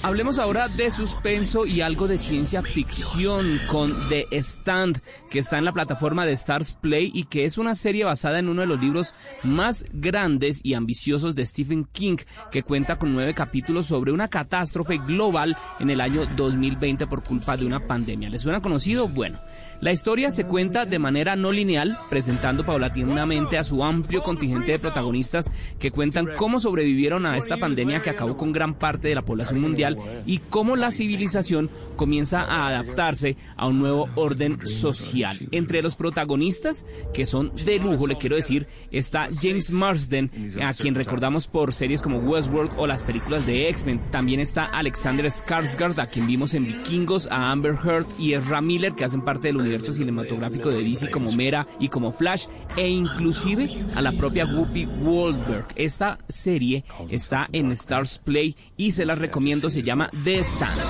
Hablemos 0.02 0.38
ahora 0.38 0.68
de 0.68 0.90
suspenso 0.90 1.64
y 1.64 1.80
algo 1.80 2.06
de 2.06 2.18
ciencia 2.18 2.62
ficción 2.62 3.60
con 3.68 4.08
The 4.08 4.26
Stand, 4.32 5.00
que 5.30 5.38
está 5.38 5.58
en 5.58 5.64
la 5.64 5.72
plataforma 5.72 6.26
de 6.26 6.32
Stars 6.32 6.74
Play 6.74 7.10
y 7.14 7.24
que 7.24 7.44
es 7.44 7.58
una 7.58 7.74
serie 7.74 8.04
basada 8.04 8.38
en 8.38 8.48
uno 8.48 8.62
de 8.62 8.66
los 8.66 8.80
libros 8.80 9.14
más 9.42 9.84
grandes 9.92 10.60
y 10.62 10.74
ambiciosos 10.74 11.34
de 11.34 11.46
Stephen 11.46 11.84
King, 11.84 12.16
que 12.50 12.62
cuenta 12.62 12.98
con 12.98 13.12
nueve 13.14 13.34
capítulos 13.34 13.86
sobre 13.86 14.12
una 14.12 14.28
catástrofe 14.28 14.98
global 14.98 15.56
en 15.80 15.90
el 15.90 16.00
año 16.00 16.26
2020 16.36 17.06
por 17.06 17.22
culpa 17.22 17.56
de 17.56 17.64
una 17.64 17.86
pandemia. 17.86 18.28
¿Les 18.28 18.42
suena 18.42 18.60
conocido? 18.60 19.08
Bueno, 19.08 19.40
la 19.82 19.90
historia 19.90 20.30
se 20.30 20.44
cuenta 20.44 20.86
de 20.86 21.00
manera 21.00 21.34
no 21.34 21.50
lineal, 21.50 21.98
presentando 22.08 22.64
paulatinamente 22.64 23.58
a 23.58 23.64
su 23.64 23.82
amplio 23.82 24.22
contingente 24.22 24.70
de 24.70 24.78
protagonistas 24.78 25.50
que 25.80 25.90
cuentan 25.90 26.28
cómo 26.36 26.60
sobrevivieron 26.60 27.26
a 27.26 27.36
esta 27.36 27.56
pandemia 27.56 28.00
que 28.00 28.08
acabó 28.08 28.36
con 28.36 28.52
gran 28.52 28.74
parte 28.74 29.08
de 29.08 29.16
la 29.16 29.24
población 29.24 29.60
mundial 29.60 29.98
y 30.24 30.38
cómo 30.38 30.76
la 30.76 30.92
civilización 30.92 31.68
comienza 31.96 32.42
a 32.42 32.68
adaptarse 32.68 33.36
a 33.56 33.66
un 33.66 33.80
nuevo 33.80 34.08
orden 34.14 34.64
social. 34.64 35.48
Entre 35.50 35.82
los 35.82 35.96
protagonistas, 35.96 36.86
que 37.12 37.26
son 37.26 37.52
de 37.64 37.80
lujo, 37.80 38.06
le 38.06 38.18
quiero 38.18 38.36
decir, 38.36 38.68
está 38.92 39.30
James 39.40 39.72
Marsden, 39.72 40.30
a 40.62 40.74
quien 40.74 40.94
recordamos 40.94 41.48
por 41.48 41.72
series 41.72 42.02
como 42.02 42.18
Westworld 42.18 42.70
o 42.76 42.86
las 42.86 43.02
películas 43.02 43.46
de 43.46 43.68
X-Men. 43.70 44.00
También 44.12 44.38
está 44.38 44.64
Alexander 44.66 45.26
Skarsgård, 45.26 45.98
a 46.00 46.06
quien 46.06 46.28
vimos 46.28 46.54
en 46.54 46.66
Vikingos, 46.66 47.26
a 47.32 47.50
Amber 47.50 47.76
Heard 47.84 48.06
y 48.16 48.34
Ezra 48.34 48.60
Miller, 48.60 48.92
que 48.92 49.02
hacen 49.02 49.22
parte 49.22 49.48
del 49.48 49.56
universo 49.56 49.71
cinematográfico 49.80 50.70
de 50.70 50.82
DC 50.82 51.10
como 51.10 51.32
Mera 51.32 51.66
y 51.78 51.88
como 51.88 52.12
Flash, 52.12 52.46
e 52.76 52.88
inclusive 52.88 53.70
a 53.94 54.02
la 54.02 54.12
propia 54.12 54.46
Whoopi 54.46 54.86
Goldberg. 55.02 55.66
Esta 55.76 56.18
serie 56.28 56.84
está 57.10 57.48
en 57.52 57.72
Stars 57.72 58.18
Play 58.18 58.56
y 58.76 58.92
se 58.92 59.04
las 59.04 59.18
recomiendo 59.18 59.70
se 59.70 59.82
llama 59.82 60.10
The 60.24 60.38
Stand. 60.40 60.80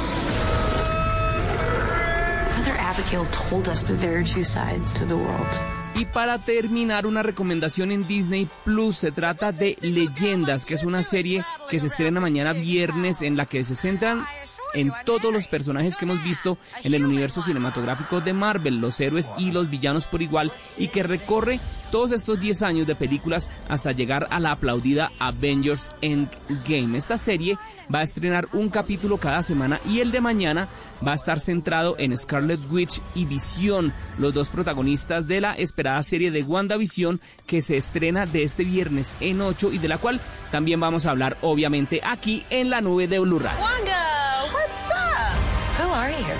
Mother 2.58 2.80
Abigail 2.80 3.26
told 3.30 3.68
us 3.68 3.84
that 3.84 3.98
there 3.98 4.16
are 4.16 4.24
two 4.24 4.44
sides 4.44 4.94
to 4.94 5.06
the 5.06 5.14
world. 5.14 5.82
Y 5.94 6.06
para 6.06 6.38
terminar, 6.38 7.06
una 7.06 7.22
recomendación 7.22 7.92
en 7.92 8.06
Disney 8.06 8.48
Plus. 8.64 8.96
Se 8.96 9.12
trata 9.12 9.52
de 9.52 9.76
Leyendas, 9.82 10.64
que 10.64 10.74
es 10.74 10.84
una 10.84 11.02
serie 11.02 11.44
que 11.68 11.78
se 11.78 11.88
estrena 11.88 12.20
mañana 12.20 12.54
viernes 12.54 13.20
en 13.22 13.36
la 13.36 13.44
que 13.44 13.62
se 13.62 13.76
centran 13.76 14.24
en 14.74 14.92
todos 15.04 15.32
los 15.32 15.48
personajes 15.48 15.96
que 15.96 16.04
hemos 16.04 16.22
visto 16.22 16.58
en 16.82 16.94
el 16.94 17.04
universo 17.04 17.42
cinematográfico 17.42 18.20
de 18.20 18.32
Marvel, 18.32 18.80
los 18.80 19.00
héroes 19.00 19.32
y 19.38 19.52
los 19.52 19.70
villanos 19.70 20.06
por 20.06 20.22
igual, 20.22 20.52
y 20.76 20.88
que 20.88 21.02
recorre 21.02 21.60
todos 21.92 22.12
estos 22.12 22.40
10 22.40 22.62
años 22.62 22.86
de 22.86 22.96
películas 22.96 23.50
hasta 23.68 23.92
llegar 23.92 24.26
a 24.30 24.40
la 24.40 24.52
aplaudida 24.52 25.12
Avengers 25.18 25.94
Endgame. 26.00 26.96
Esta 26.96 27.18
serie 27.18 27.58
va 27.94 28.00
a 28.00 28.02
estrenar 28.02 28.48
un 28.54 28.70
capítulo 28.70 29.18
cada 29.18 29.42
semana 29.42 29.80
y 29.84 30.00
el 30.00 30.10
de 30.10 30.22
mañana 30.22 30.68
va 31.06 31.12
a 31.12 31.16
estar 31.16 31.38
centrado 31.38 31.94
en 31.98 32.16
Scarlet 32.16 32.60
Witch 32.70 33.02
y 33.14 33.26
Visión, 33.26 33.92
los 34.18 34.32
dos 34.32 34.48
protagonistas 34.48 35.26
de 35.26 35.42
la 35.42 35.52
esperada 35.52 36.02
serie 36.02 36.30
de 36.30 36.42
WandaVision 36.42 37.20
que 37.46 37.60
se 37.60 37.76
estrena 37.76 38.24
de 38.24 38.42
este 38.42 38.64
viernes 38.64 39.14
en 39.20 39.42
8 39.42 39.72
y 39.72 39.78
de 39.78 39.88
la 39.88 39.98
cual 39.98 40.20
también 40.50 40.80
vamos 40.80 41.04
a 41.04 41.10
hablar 41.10 41.36
obviamente 41.42 42.00
aquí 42.02 42.42
en 42.48 42.70
la 42.70 42.80
nube 42.80 43.06
de 43.06 43.18
Blue 43.18 43.38
Radio. 43.38 43.62
Wanda, 43.62 44.31
what's 44.50 44.90
up? 44.90 45.36
Who 45.78 45.88
are 45.88 46.10
you? 46.10 46.36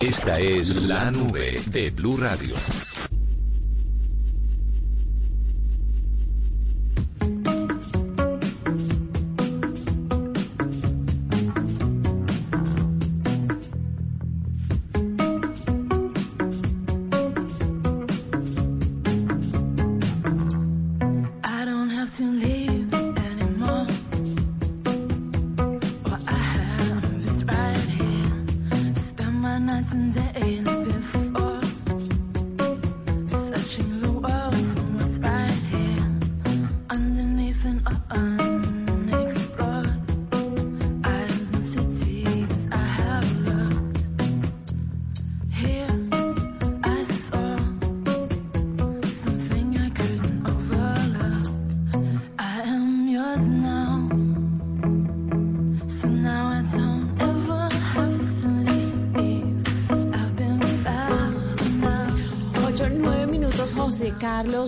Esta 0.00 0.38
es 0.38 0.74
la 0.76 1.10
nube 1.10 1.60
de 1.66 1.90
Blue 1.90 2.16
Radio. 2.16 2.54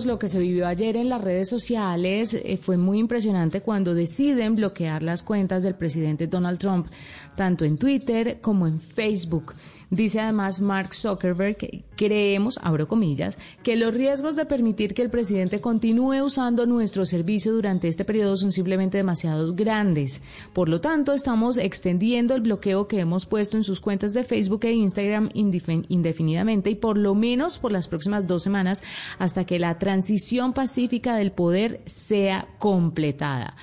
Lo 0.05 0.19
que 0.19 0.29
se 0.29 0.39
vivió 0.39 0.67
ayer 0.67 0.95
en 0.95 1.09
las 1.09 1.21
redes 1.21 1.49
sociales 1.49 2.33
eh, 2.33 2.57
fue 2.61 2.77
muy 2.77 2.99
impresionante 2.99 3.61
cuando 3.61 3.95
deciden 3.95 4.55
bloquear 4.55 5.01
las 5.01 5.23
cuentas 5.23 5.63
del 5.63 5.75
presidente 5.75 6.27
Donald 6.27 6.59
Trump, 6.59 6.87
tanto 7.35 7.65
en 7.65 7.77
Twitter 7.77 8.39
como 8.39 8.67
en 8.67 8.79
Facebook. 8.79 9.55
Dice 9.89 10.19
además 10.19 10.59
Mark 10.59 10.93
Zuckerberg 10.93 11.55
que 11.55 11.85
creemos, 11.95 12.59
abro 12.61 12.87
comillas, 12.87 13.37
que 13.63 13.77
los 13.77 13.93
riesgos 13.93 14.35
de 14.35 14.45
permitir 14.45 14.93
que 14.93 15.01
el 15.01 15.09
presidente 15.09 15.61
continúe 15.61 16.21
usando 16.23 16.65
nuestro 16.65 17.05
servicio 17.05 17.53
durante 17.53 17.87
este 17.87 18.03
periodo 18.03 18.35
son 18.35 18.51
simplemente 18.51 18.97
demasiados 18.97 19.55
grandes. 19.55 20.21
Por 20.53 20.67
lo 20.67 20.81
tanto, 20.81 21.13
estamos 21.13 21.57
extendiendo 21.57 22.35
el 22.35 22.41
bloqueo 22.41 22.87
que 22.87 22.99
hemos 22.99 23.25
puesto 23.25 23.55
en 23.55 23.63
sus 23.63 23.79
cuentas 23.79 24.13
de 24.13 24.25
Facebook 24.25 24.65
e 24.65 24.73
Instagram 24.73 25.29
indefinidamente 25.33 26.69
y 26.69 26.75
por 26.75 26.97
lo 26.97 27.15
menos 27.15 27.57
por 27.57 27.71
las 27.71 27.87
próximas 27.87 28.27
dos 28.27 28.43
semanas 28.43 28.83
hasta 29.19 29.45
que 29.45 29.57
la 29.57 29.79
transición 29.79 30.51
pacífica 30.53 31.15
del 31.15 31.31
poder 31.31 31.81
sea 31.85 32.47
completada 32.59 33.55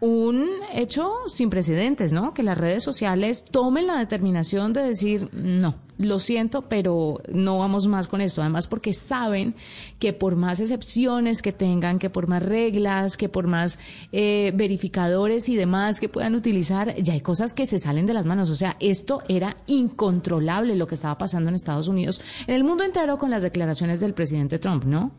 un 0.00 0.48
hecho 0.72 1.12
sin 1.26 1.50
precedentes, 1.50 2.12
¿no? 2.12 2.32
Que 2.32 2.42
las 2.42 2.56
redes 2.56 2.82
sociales 2.82 3.44
tomen 3.44 3.86
la 3.86 3.98
determinación 3.98 4.72
de 4.72 4.82
decir, 4.82 5.28
no, 5.32 5.74
lo 5.98 6.18
siento, 6.18 6.62
pero 6.62 7.20
no 7.30 7.58
vamos 7.58 7.86
más 7.86 8.08
con 8.08 8.22
esto. 8.22 8.40
Además, 8.40 8.66
porque 8.66 8.94
saben 8.94 9.54
que 9.98 10.14
por 10.14 10.36
más 10.36 10.58
excepciones 10.58 11.42
que 11.42 11.52
tengan, 11.52 11.98
que 11.98 12.08
por 12.08 12.28
más 12.28 12.42
reglas, 12.42 13.18
que 13.18 13.28
por 13.28 13.46
más 13.46 13.78
eh, 14.12 14.52
verificadores 14.54 15.50
y 15.50 15.56
demás 15.56 16.00
que 16.00 16.08
puedan 16.08 16.34
utilizar, 16.34 16.94
ya 16.96 17.12
hay 17.12 17.20
cosas 17.20 17.52
que 17.52 17.66
se 17.66 17.78
salen 17.78 18.06
de 18.06 18.14
las 18.14 18.24
manos. 18.24 18.48
O 18.48 18.56
sea, 18.56 18.76
esto 18.80 19.22
era 19.28 19.58
incontrolable 19.66 20.76
lo 20.76 20.86
que 20.86 20.94
estaba 20.94 21.18
pasando 21.18 21.50
en 21.50 21.56
Estados 21.56 21.88
Unidos, 21.88 22.22
en 22.46 22.54
el 22.54 22.64
mundo 22.64 22.84
entero 22.84 23.18
con 23.18 23.30
las 23.30 23.42
declaraciones 23.42 24.00
del 24.00 24.14
presidente 24.14 24.58
Trump, 24.58 24.84
¿no? 24.84 25.12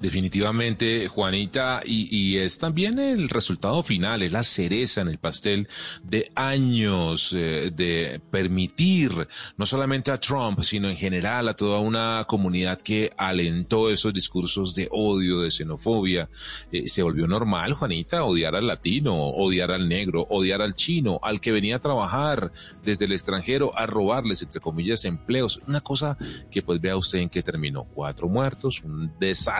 Definitivamente, 0.00 1.08
Juanita, 1.08 1.82
y, 1.84 2.38
es 2.38 2.58
también 2.58 2.98
el 2.98 3.28
resultado 3.28 3.82
final, 3.82 4.22
es 4.22 4.32
la 4.32 4.42
cereza 4.42 5.00
en 5.00 5.08
el 5.08 5.18
pastel 5.18 5.68
de 6.02 6.30
años 6.34 7.34
eh, 7.36 7.70
de 7.74 8.20
permitir 8.30 9.28
no 9.56 9.66
solamente 9.66 10.10
a 10.10 10.18
Trump, 10.18 10.62
sino 10.62 10.88
en 10.88 10.96
general 10.96 11.48
a 11.48 11.54
toda 11.54 11.80
una 11.80 12.24
comunidad 12.26 12.80
que 12.80 13.12
alentó 13.16 13.90
esos 13.90 14.12
discursos 14.12 14.74
de 14.74 14.88
odio, 14.90 15.40
de 15.40 15.50
xenofobia. 15.50 16.28
Eh, 16.72 16.88
se 16.88 17.02
volvió 17.02 17.26
normal, 17.26 17.74
Juanita, 17.74 18.24
odiar 18.24 18.56
al 18.56 18.66
latino, 18.66 19.14
odiar 19.16 19.70
al 19.70 19.88
negro, 19.88 20.26
odiar 20.30 20.62
al 20.62 20.74
chino, 20.74 21.20
al 21.22 21.40
que 21.40 21.52
venía 21.52 21.76
a 21.76 21.80
trabajar 21.80 22.52
desde 22.84 23.04
el 23.04 23.12
extranjero, 23.12 23.76
a 23.76 23.86
robarles, 23.86 24.42
entre 24.42 24.60
comillas, 24.60 25.04
empleos. 25.04 25.60
Una 25.66 25.80
cosa 25.80 26.16
que 26.50 26.62
pues 26.62 26.80
vea 26.80 26.96
usted 26.96 27.18
en 27.18 27.28
qué 27.28 27.42
terminó. 27.42 27.84
Cuatro 27.84 28.28
muertos, 28.28 28.82
un 28.84 29.12
desastre 29.18 29.59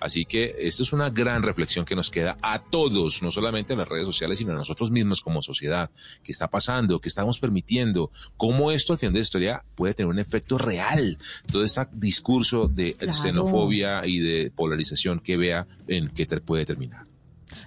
Así 0.00 0.24
que 0.24 0.54
esto 0.60 0.82
es 0.82 0.92
una 0.92 1.10
gran 1.10 1.42
reflexión 1.42 1.84
que 1.84 1.96
nos 1.96 2.10
queda 2.10 2.36
a 2.42 2.58
todos, 2.58 3.22
no 3.22 3.30
solamente 3.30 3.72
en 3.72 3.78
las 3.78 3.88
redes 3.88 4.06
sociales, 4.06 4.38
sino 4.38 4.52
a 4.52 4.56
nosotros 4.56 4.90
mismos 4.90 5.20
como 5.20 5.42
sociedad. 5.42 5.90
¿Qué 6.22 6.32
está 6.32 6.48
pasando? 6.48 7.00
¿Qué 7.00 7.08
estamos 7.08 7.38
permitiendo? 7.38 8.10
¿Cómo 8.36 8.72
esto 8.72 8.92
al 8.92 8.98
final 8.98 9.12
de 9.14 9.20
la 9.20 9.24
historia 9.24 9.64
puede 9.74 9.94
tener 9.94 10.10
un 10.10 10.18
efecto 10.18 10.58
real? 10.58 11.18
Todo 11.50 11.62
este 11.62 11.86
discurso 11.92 12.68
de 12.68 12.92
Claro. 12.94 13.12
xenofobia 13.12 14.06
y 14.06 14.18
de 14.18 14.50
polarización 14.54 15.20
que 15.20 15.36
vea 15.36 15.66
en 15.88 16.08
qué 16.08 16.26
te 16.26 16.40
puede 16.40 16.64
terminar. 16.64 17.06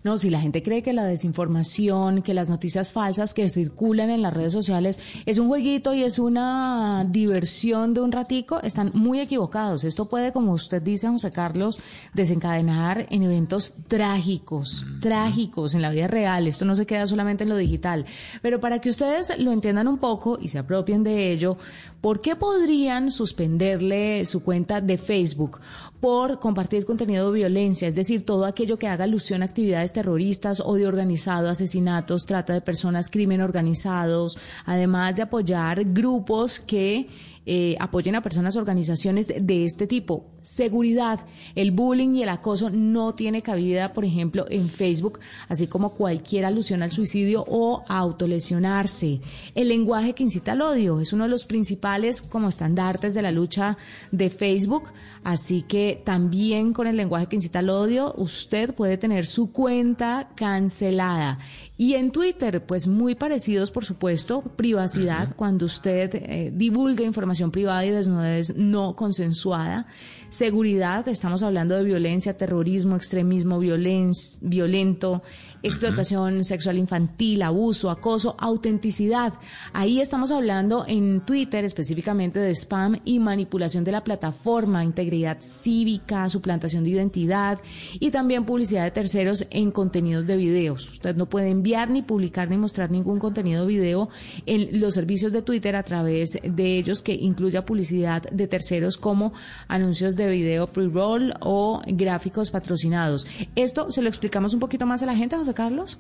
No, 0.03 0.17
si 0.17 0.29
la 0.29 0.39
gente 0.39 0.63
cree 0.63 0.81
que 0.81 0.93
la 0.93 1.05
desinformación, 1.05 2.21
que 2.21 2.33
las 2.33 2.49
noticias 2.49 2.91
falsas 2.91 3.33
que 3.33 3.49
circulan 3.49 4.09
en 4.09 4.21
las 4.21 4.33
redes 4.33 4.53
sociales 4.53 4.99
es 5.25 5.37
un 5.37 5.47
jueguito 5.47 5.93
y 5.93 6.03
es 6.03 6.19
una 6.19 7.05
diversión 7.09 7.93
de 7.93 8.01
un 8.01 8.11
ratico, 8.11 8.61
están 8.61 8.91
muy 8.93 9.19
equivocados. 9.19 9.83
Esto 9.83 10.05
puede, 10.05 10.31
como 10.31 10.53
usted 10.53 10.81
dice, 10.81 11.07
José 11.07 11.31
Carlos, 11.31 11.79
desencadenar 12.13 13.07
en 13.09 13.23
eventos 13.23 13.73
trágicos, 13.87 14.85
trágicos 15.01 15.73
en 15.73 15.81
la 15.81 15.89
vida 15.89 16.07
real. 16.07 16.47
Esto 16.47 16.65
no 16.65 16.75
se 16.75 16.85
queda 16.85 17.07
solamente 17.07 17.43
en 17.43 17.49
lo 17.49 17.57
digital. 17.57 18.05
Pero 18.41 18.59
para 18.59 18.79
que 18.79 18.89
ustedes 18.89 19.37
lo 19.39 19.51
entiendan 19.51 19.87
un 19.87 19.97
poco 19.97 20.37
y 20.41 20.47
se 20.47 20.59
apropien 20.59 21.03
de 21.03 21.31
ello, 21.31 21.57
¿por 22.01 22.21
qué 22.21 22.35
podrían 22.35 23.11
suspenderle 23.11 24.25
su 24.25 24.43
cuenta 24.43 24.81
de 24.81 24.97
Facebook? 24.97 25.59
Por 25.99 26.39
compartir 26.39 26.85
contenido 26.85 27.27
de 27.31 27.39
violencia, 27.39 27.87
es 27.87 27.95
decir, 27.95 28.25
todo 28.25 28.45
aquello 28.45 28.77
que 28.77 28.87
haga 28.87 29.03
alusión 29.03 29.41
a 29.41 29.45
actividades 29.45 29.93
terroristas, 29.93 30.61
odio 30.61 30.87
organizado, 30.87 31.49
asesinatos, 31.49 32.25
trata 32.25 32.53
de 32.53 32.61
personas, 32.61 33.09
crimen 33.09 33.41
organizados, 33.41 34.37
además 34.65 35.15
de 35.17 35.23
apoyar 35.23 35.83
grupos 35.83 36.59
que 36.59 37.07
eh, 37.45 37.75
apoyen 37.79 38.15
a 38.15 38.21
personas, 38.21 38.55
organizaciones 38.55 39.27
de, 39.27 39.65
este 39.65 39.87
tipo. 39.87 40.27
Seguridad, 40.41 41.19
el 41.55 41.71
bullying 41.71 42.15
y 42.15 42.23
el 42.23 42.29
acoso 42.29 42.69
no 42.69 43.15
tiene 43.15 43.41
cabida, 43.41 43.93
por 43.93 44.05
ejemplo, 44.05 44.45
en 44.49 44.69
Facebook, 44.69 45.19
así 45.47 45.67
como 45.67 45.91
cualquier 45.93 46.45
alusión 46.45 46.83
al 46.83 46.91
suicidio 46.91 47.45
o 47.47 47.83
autolesionarse. 47.87 49.21
El 49.55 49.69
lenguaje 49.69 50.13
que 50.13 50.23
incita 50.23 50.53
al 50.53 50.61
odio 50.61 50.99
es 50.99 51.13
uno 51.13 51.23
de 51.23 51.29
los 51.29 51.45
principales 51.45 52.21
como 52.21 52.49
estandartes 52.49 53.13
de 53.13 53.21
la 53.21 53.31
lucha 53.31 53.77
de 54.11 54.29
Facebook, 54.29 54.91
así 55.23 55.61
que 55.61 56.01
también 56.05 56.73
con 56.73 56.87
el 56.87 56.97
lenguaje 56.97 57.27
que 57.27 57.35
incita 57.35 57.59
al 57.59 57.69
odio, 57.69 58.13
usted 58.17 58.73
puede 58.73 58.97
tener 58.97 59.25
su 59.25 59.51
cuenta 59.51 60.29
cancelada. 60.35 61.39
Y 61.81 61.93
en 61.93 62.11
Twitter, 62.11 62.61
pues 62.61 62.87
muy 62.89 63.15
parecidos, 63.15 63.71
por 63.71 63.85
supuesto, 63.85 64.41
privacidad, 64.41 65.33
cuando 65.37 65.65
usted 65.65 66.13
eh, 66.13 66.51
divulga 66.53 67.05
información 67.05 67.51
privada 67.51 67.85
y 67.85 67.89
desnudez 67.89 68.53
no 68.57 68.97
consensuada. 68.97 69.87
Seguridad, 70.27 71.07
estamos 71.07 71.41
hablando 71.41 71.77
de 71.77 71.85
violencia, 71.85 72.35
terrorismo, 72.35 72.97
extremismo 72.97 73.59
violen 73.59 74.11
violento, 74.41 75.23
explotación 75.63 76.43
sexual 76.43 76.77
infantil, 76.77 77.41
abuso, 77.41 77.89
acoso, 77.89 78.35
autenticidad. 78.39 79.33
Ahí 79.73 79.99
estamos 79.99 80.31
hablando 80.31 80.85
en 80.87 81.21
Twitter 81.21 81.65
específicamente 81.65 82.39
de 82.39 82.51
spam 82.55 82.99
y 83.05 83.19
manipulación 83.19 83.83
de 83.83 83.91
la 83.91 84.03
plataforma, 84.03 84.83
integridad 84.83 85.37
cívica, 85.41 86.29
suplantación 86.29 86.83
de 86.83 86.91
identidad 86.91 87.59
y 87.99 88.11
también 88.11 88.45
publicidad 88.45 88.83
de 88.83 88.91
terceros 88.91 89.45
en 89.49 89.71
contenidos 89.71 90.25
de 90.27 90.37
videos. 90.37 90.89
Usted 90.89 91.15
no 91.15 91.27
puede 91.27 91.49
enviar 91.49 91.89
ni 91.89 92.01
publicar 92.01 92.49
ni 92.49 92.57
mostrar 92.57 92.91
ningún 92.91 93.19
contenido 93.19 93.65
video 93.65 94.09
en 94.45 94.79
los 94.79 94.93
servicios 94.93 95.31
de 95.31 95.41
Twitter 95.41 95.75
a 95.75 95.83
través 95.83 96.39
de 96.41 96.77
ellos 96.77 97.01
que 97.01 97.13
incluya 97.13 97.65
publicidad 97.65 98.23
de 98.23 98.47
terceros 98.47 98.97
como 98.97 99.33
anuncios 99.67 100.15
de 100.15 100.29
video 100.29 100.67
pre-roll 100.71 101.33
o 101.41 101.81
gráficos 101.87 102.51
patrocinados. 102.51 103.27
Esto 103.55 103.91
se 103.91 104.01
lo 104.01 104.09
explicamos 104.09 104.53
un 104.53 104.59
poquito 104.59 104.85
más 104.85 105.03
a 105.03 105.05
la 105.05 105.15
gente, 105.15 105.35
Carlos. 105.53 105.99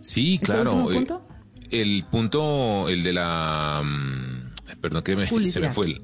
Sí, 0.00 0.34
¿Este 0.34 0.46
claro. 0.46 0.90
eh, 0.90 0.94
punto? 0.94 1.26
el 1.70 2.04
punto, 2.10 2.88
el 2.88 3.02
de 3.02 3.12
la... 3.12 3.82
mm, 3.84 4.80
Perdón 4.80 5.02
que 5.02 5.16
me, 5.16 5.26
se 5.46 5.60
me 5.60 5.72
fue 5.72 5.86
el... 5.86 6.02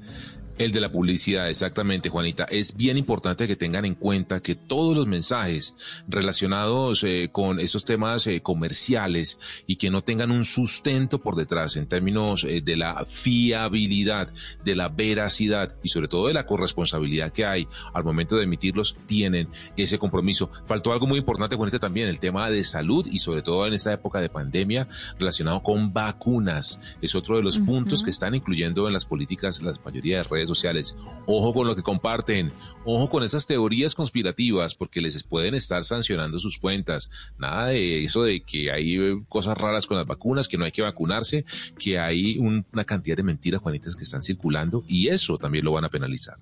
El 0.61 0.73
de 0.73 0.83
la 0.83 0.93
publicidad, 0.93 1.49
exactamente, 1.49 2.11
Juanita. 2.11 2.45
Es 2.45 2.77
bien 2.77 2.99
importante 2.99 3.47
que 3.47 3.57
tengan 3.57 3.87
en 3.87 3.95
cuenta 3.95 4.43
que 4.43 4.57
todos 4.57 4.95
los 4.95 5.07
mensajes 5.07 5.75
relacionados 6.07 7.03
eh, 7.03 7.31
con 7.33 7.59
esos 7.61 7.87
temas 7.87 8.27
eh, 8.27 8.43
comerciales 8.43 9.39
y 9.67 9.77
que 9.77 9.89
no 9.89 10.05
tengan 10.05 10.31
un 10.31 10.45
sustento 10.45 11.23
por 11.23 11.35
detrás 11.35 11.77
en 11.77 11.87
términos 11.87 12.45
eh, 12.45 12.61
de 12.61 12.77
la 12.77 13.07
fiabilidad, 13.07 14.31
de 14.63 14.77
la 14.77 14.91
veracidad 14.91 15.75
y 15.83 15.89
sobre 15.89 16.09
todo 16.09 16.27
de 16.27 16.35
la 16.35 16.45
corresponsabilidad 16.45 17.33
que 17.33 17.47
hay 17.47 17.67
al 17.95 18.05
momento 18.05 18.37
de 18.37 18.45
emitirlos, 18.45 18.97
tienen 19.07 19.49
ese 19.79 19.99
compromiso. 19.99 20.51
Faltó 20.67 20.93
algo 20.93 21.07
muy 21.07 21.21
importante, 21.21 21.57
Juanita, 21.57 21.79
también, 21.79 22.11
el 22.11 22.21
tema 22.21 22.51
de 22.51 22.65
salud 22.65 23.09
y 23.11 23.21
sobre 23.21 23.41
todo 23.41 23.67
en 23.67 23.73
esta 23.73 23.95
época 23.95 24.21
de 24.21 24.29
pandemia 24.29 24.87
relacionado 25.19 25.63
con 25.63 25.95
vacunas. 25.95 26.81
Es 27.01 27.15
otro 27.15 27.39
de 27.39 27.45
los 27.45 27.59
puntos 27.59 28.03
que 28.03 28.11
están 28.11 28.35
incluyendo 28.35 28.87
en 28.87 28.93
las 28.93 29.07
políticas 29.07 29.63
la 29.63 29.73
mayoría 29.87 30.19
de 30.19 30.25
redes 30.25 30.50
sociales. 30.51 30.97
Ojo 31.27 31.55
con 31.55 31.67
lo 31.67 31.75
que 31.75 31.83
comparten, 31.83 32.53
ojo 32.85 33.09
con 33.09 33.23
esas 33.23 33.47
teorías 33.47 33.95
conspirativas, 33.95 34.75
porque 34.75 35.01
les 35.01 35.23
pueden 35.23 35.55
estar 35.55 35.85
sancionando 35.85 36.39
sus 36.39 36.59
cuentas. 36.59 37.09
Nada 37.39 37.67
de 37.67 38.05
eso 38.05 38.23
de 38.23 38.43
que 38.43 38.71
hay 38.73 38.97
eh, 38.97 39.23
cosas 39.29 39.57
raras 39.57 39.87
con 39.87 39.97
las 39.97 40.07
vacunas, 40.07 40.49
que 40.49 40.59
no 40.59 40.65
hay 40.65 40.73
que 40.73 40.83
vacunarse, 40.83 41.45
que 41.79 41.99
hay 41.99 42.37
un- 42.39 42.67
una 42.73 42.85
cantidad 42.85 43.17
de 43.17 43.23
mentiras, 43.23 43.61
Juanitas, 43.61 43.97
que 43.97 44.05
están 44.05 44.23
circulando 44.23 44.85
y 44.89 45.09
eso 45.09 45.39
también 45.39 45.65
lo 45.65 45.73
van 45.73 45.85
a 45.85 45.89
penalizar. 45.89 46.37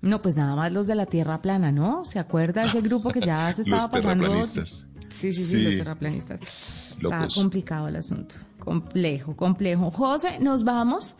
No, 0.00 0.20
pues 0.20 0.36
nada 0.36 0.56
más 0.56 0.72
los 0.72 0.88
de 0.88 0.96
la 0.96 1.06
Tierra 1.06 1.40
plana, 1.42 1.70
¿no? 1.70 2.04
¿Se 2.04 2.18
acuerda 2.18 2.64
ese 2.64 2.80
grupo 2.82 3.10
que 3.10 3.20
ya 3.20 3.52
se 3.52 3.62
estaba 3.62 3.82
Los 3.82 3.90
pasando? 3.90 4.24
terraplanistas. 4.24 4.88
Sí, 5.10 5.32
sí, 5.32 5.42
sí, 5.42 5.58
Sí. 5.58 5.62
los 5.64 5.74
terraplanistas. 5.76 6.40
Está 6.40 7.02
Locos. 7.02 7.34
complicado 7.34 7.86
el 7.88 7.96
asunto. 7.96 8.34
Complejo, 8.58 9.36
complejo. 9.36 9.90
José, 9.90 10.38
nos 10.40 10.64
vamos. 10.64 11.16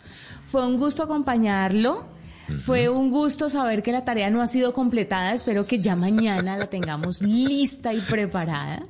Fue 0.48 0.66
un 0.66 0.78
gusto 0.78 1.02
acompañarlo. 1.02 2.06
Fue 2.60 2.88
un 2.88 3.10
gusto 3.10 3.48
saber 3.48 3.82
que 3.82 3.92
la 3.92 4.04
tarea 4.04 4.30
no 4.30 4.42
ha 4.42 4.46
sido 4.46 4.72
completada. 4.72 5.32
Espero 5.32 5.66
que 5.66 5.78
ya 5.78 5.96
mañana 5.96 6.56
la 6.56 6.66
tengamos 6.66 7.22
lista 7.22 7.94
y 7.94 8.00
preparada. 8.00 8.82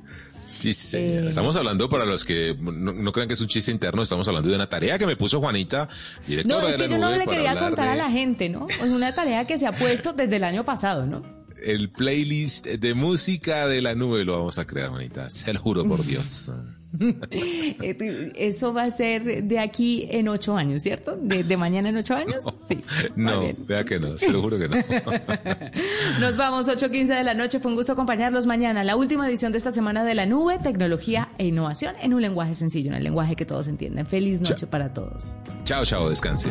Sí, 0.47 0.73
sí. 0.73 0.97
Eh. 0.97 1.27
Estamos 1.27 1.55
hablando, 1.55 1.89
para 1.89 2.05
los 2.05 2.23
que 2.23 2.55
no, 2.59 2.93
no 2.93 3.11
crean 3.11 3.27
que 3.27 3.33
es 3.33 3.41
un 3.41 3.47
chiste 3.47 3.71
interno, 3.71 4.01
estamos 4.01 4.27
hablando 4.27 4.49
de 4.49 4.55
una 4.55 4.67
tarea 4.67 4.99
que 4.99 5.05
me 5.05 5.15
puso 5.15 5.39
Juanita, 5.39 5.87
No, 5.87 6.27
directora 6.27 6.69
es 6.69 6.77
de 6.77 6.77
que 6.77 6.89
la 6.89 6.95
yo 6.95 6.97
no 6.99 7.17
le 7.17 7.25
quería 7.25 7.57
contar 7.57 7.87
a 7.87 7.95
la 7.95 8.11
gente, 8.11 8.49
¿no? 8.49 8.67
Es 8.69 8.89
una 8.89 9.13
tarea 9.13 9.45
que 9.45 9.57
se 9.57 9.65
ha 9.65 9.71
puesto 9.71 10.13
desde 10.13 10.35
el 10.35 10.43
año 10.43 10.63
pasado, 10.65 11.05
¿no? 11.05 11.43
el 11.63 11.89
playlist 11.89 12.67
de 12.67 12.93
música 12.93 13.67
de 13.67 13.81
la 13.81 13.95
nube 13.95 14.25
lo 14.25 14.33
vamos 14.33 14.57
a 14.57 14.65
crear, 14.65 14.89
Juanita. 14.89 15.29
Se 15.29 15.53
lo 15.53 15.59
juro 15.59 15.87
por 15.87 16.05
Dios. 16.05 16.51
Eso 17.31 18.73
va 18.73 18.83
a 18.83 18.91
ser 18.91 19.43
de 19.43 19.59
aquí 19.59 20.07
en 20.11 20.27
ocho 20.27 20.55
años, 20.55 20.81
¿cierto? 20.81 21.15
De, 21.15 21.43
de 21.43 21.57
mañana 21.57 21.89
en 21.89 21.97
ocho 21.97 22.15
años. 22.15 22.43
Sí. 22.67 22.81
No, 23.17 23.51
vea 23.67 23.83
que 23.83 23.99
no, 23.99 24.17
se 24.17 24.31
lo 24.31 24.41
juro 24.41 24.57
que 24.57 24.69
no. 24.69 24.77
Nos 26.21 26.37
vamos, 26.37 26.69
8.15 26.69 27.07
de 27.07 27.23
la 27.23 27.33
noche. 27.33 27.59
Fue 27.59 27.69
un 27.71 27.75
gusto 27.75 27.91
acompañarlos 27.91 28.45
mañana. 28.45 28.85
La 28.85 28.95
última 28.95 29.27
edición 29.27 29.51
de 29.51 29.57
esta 29.57 29.71
semana 29.71 30.05
de 30.05 30.15
la 30.15 30.25
nube, 30.25 30.59
tecnología 30.59 31.29
e 31.37 31.47
innovación 31.47 31.95
en 32.01 32.13
un 32.13 32.21
lenguaje 32.21 32.55
sencillo, 32.55 32.91
en 32.91 32.95
el 32.95 33.03
lenguaje 33.03 33.35
que 33.35 33.45
todos 33.45 33.67
entienden. 33.67 34.05
Feliz 34.05 34.39
noche 34.39 34.65
para 34.65 34.93
todos. 34.93 35.35
chao, 35.65 35.83
chao, 35.83 36.07
descanse. 36.07 36.47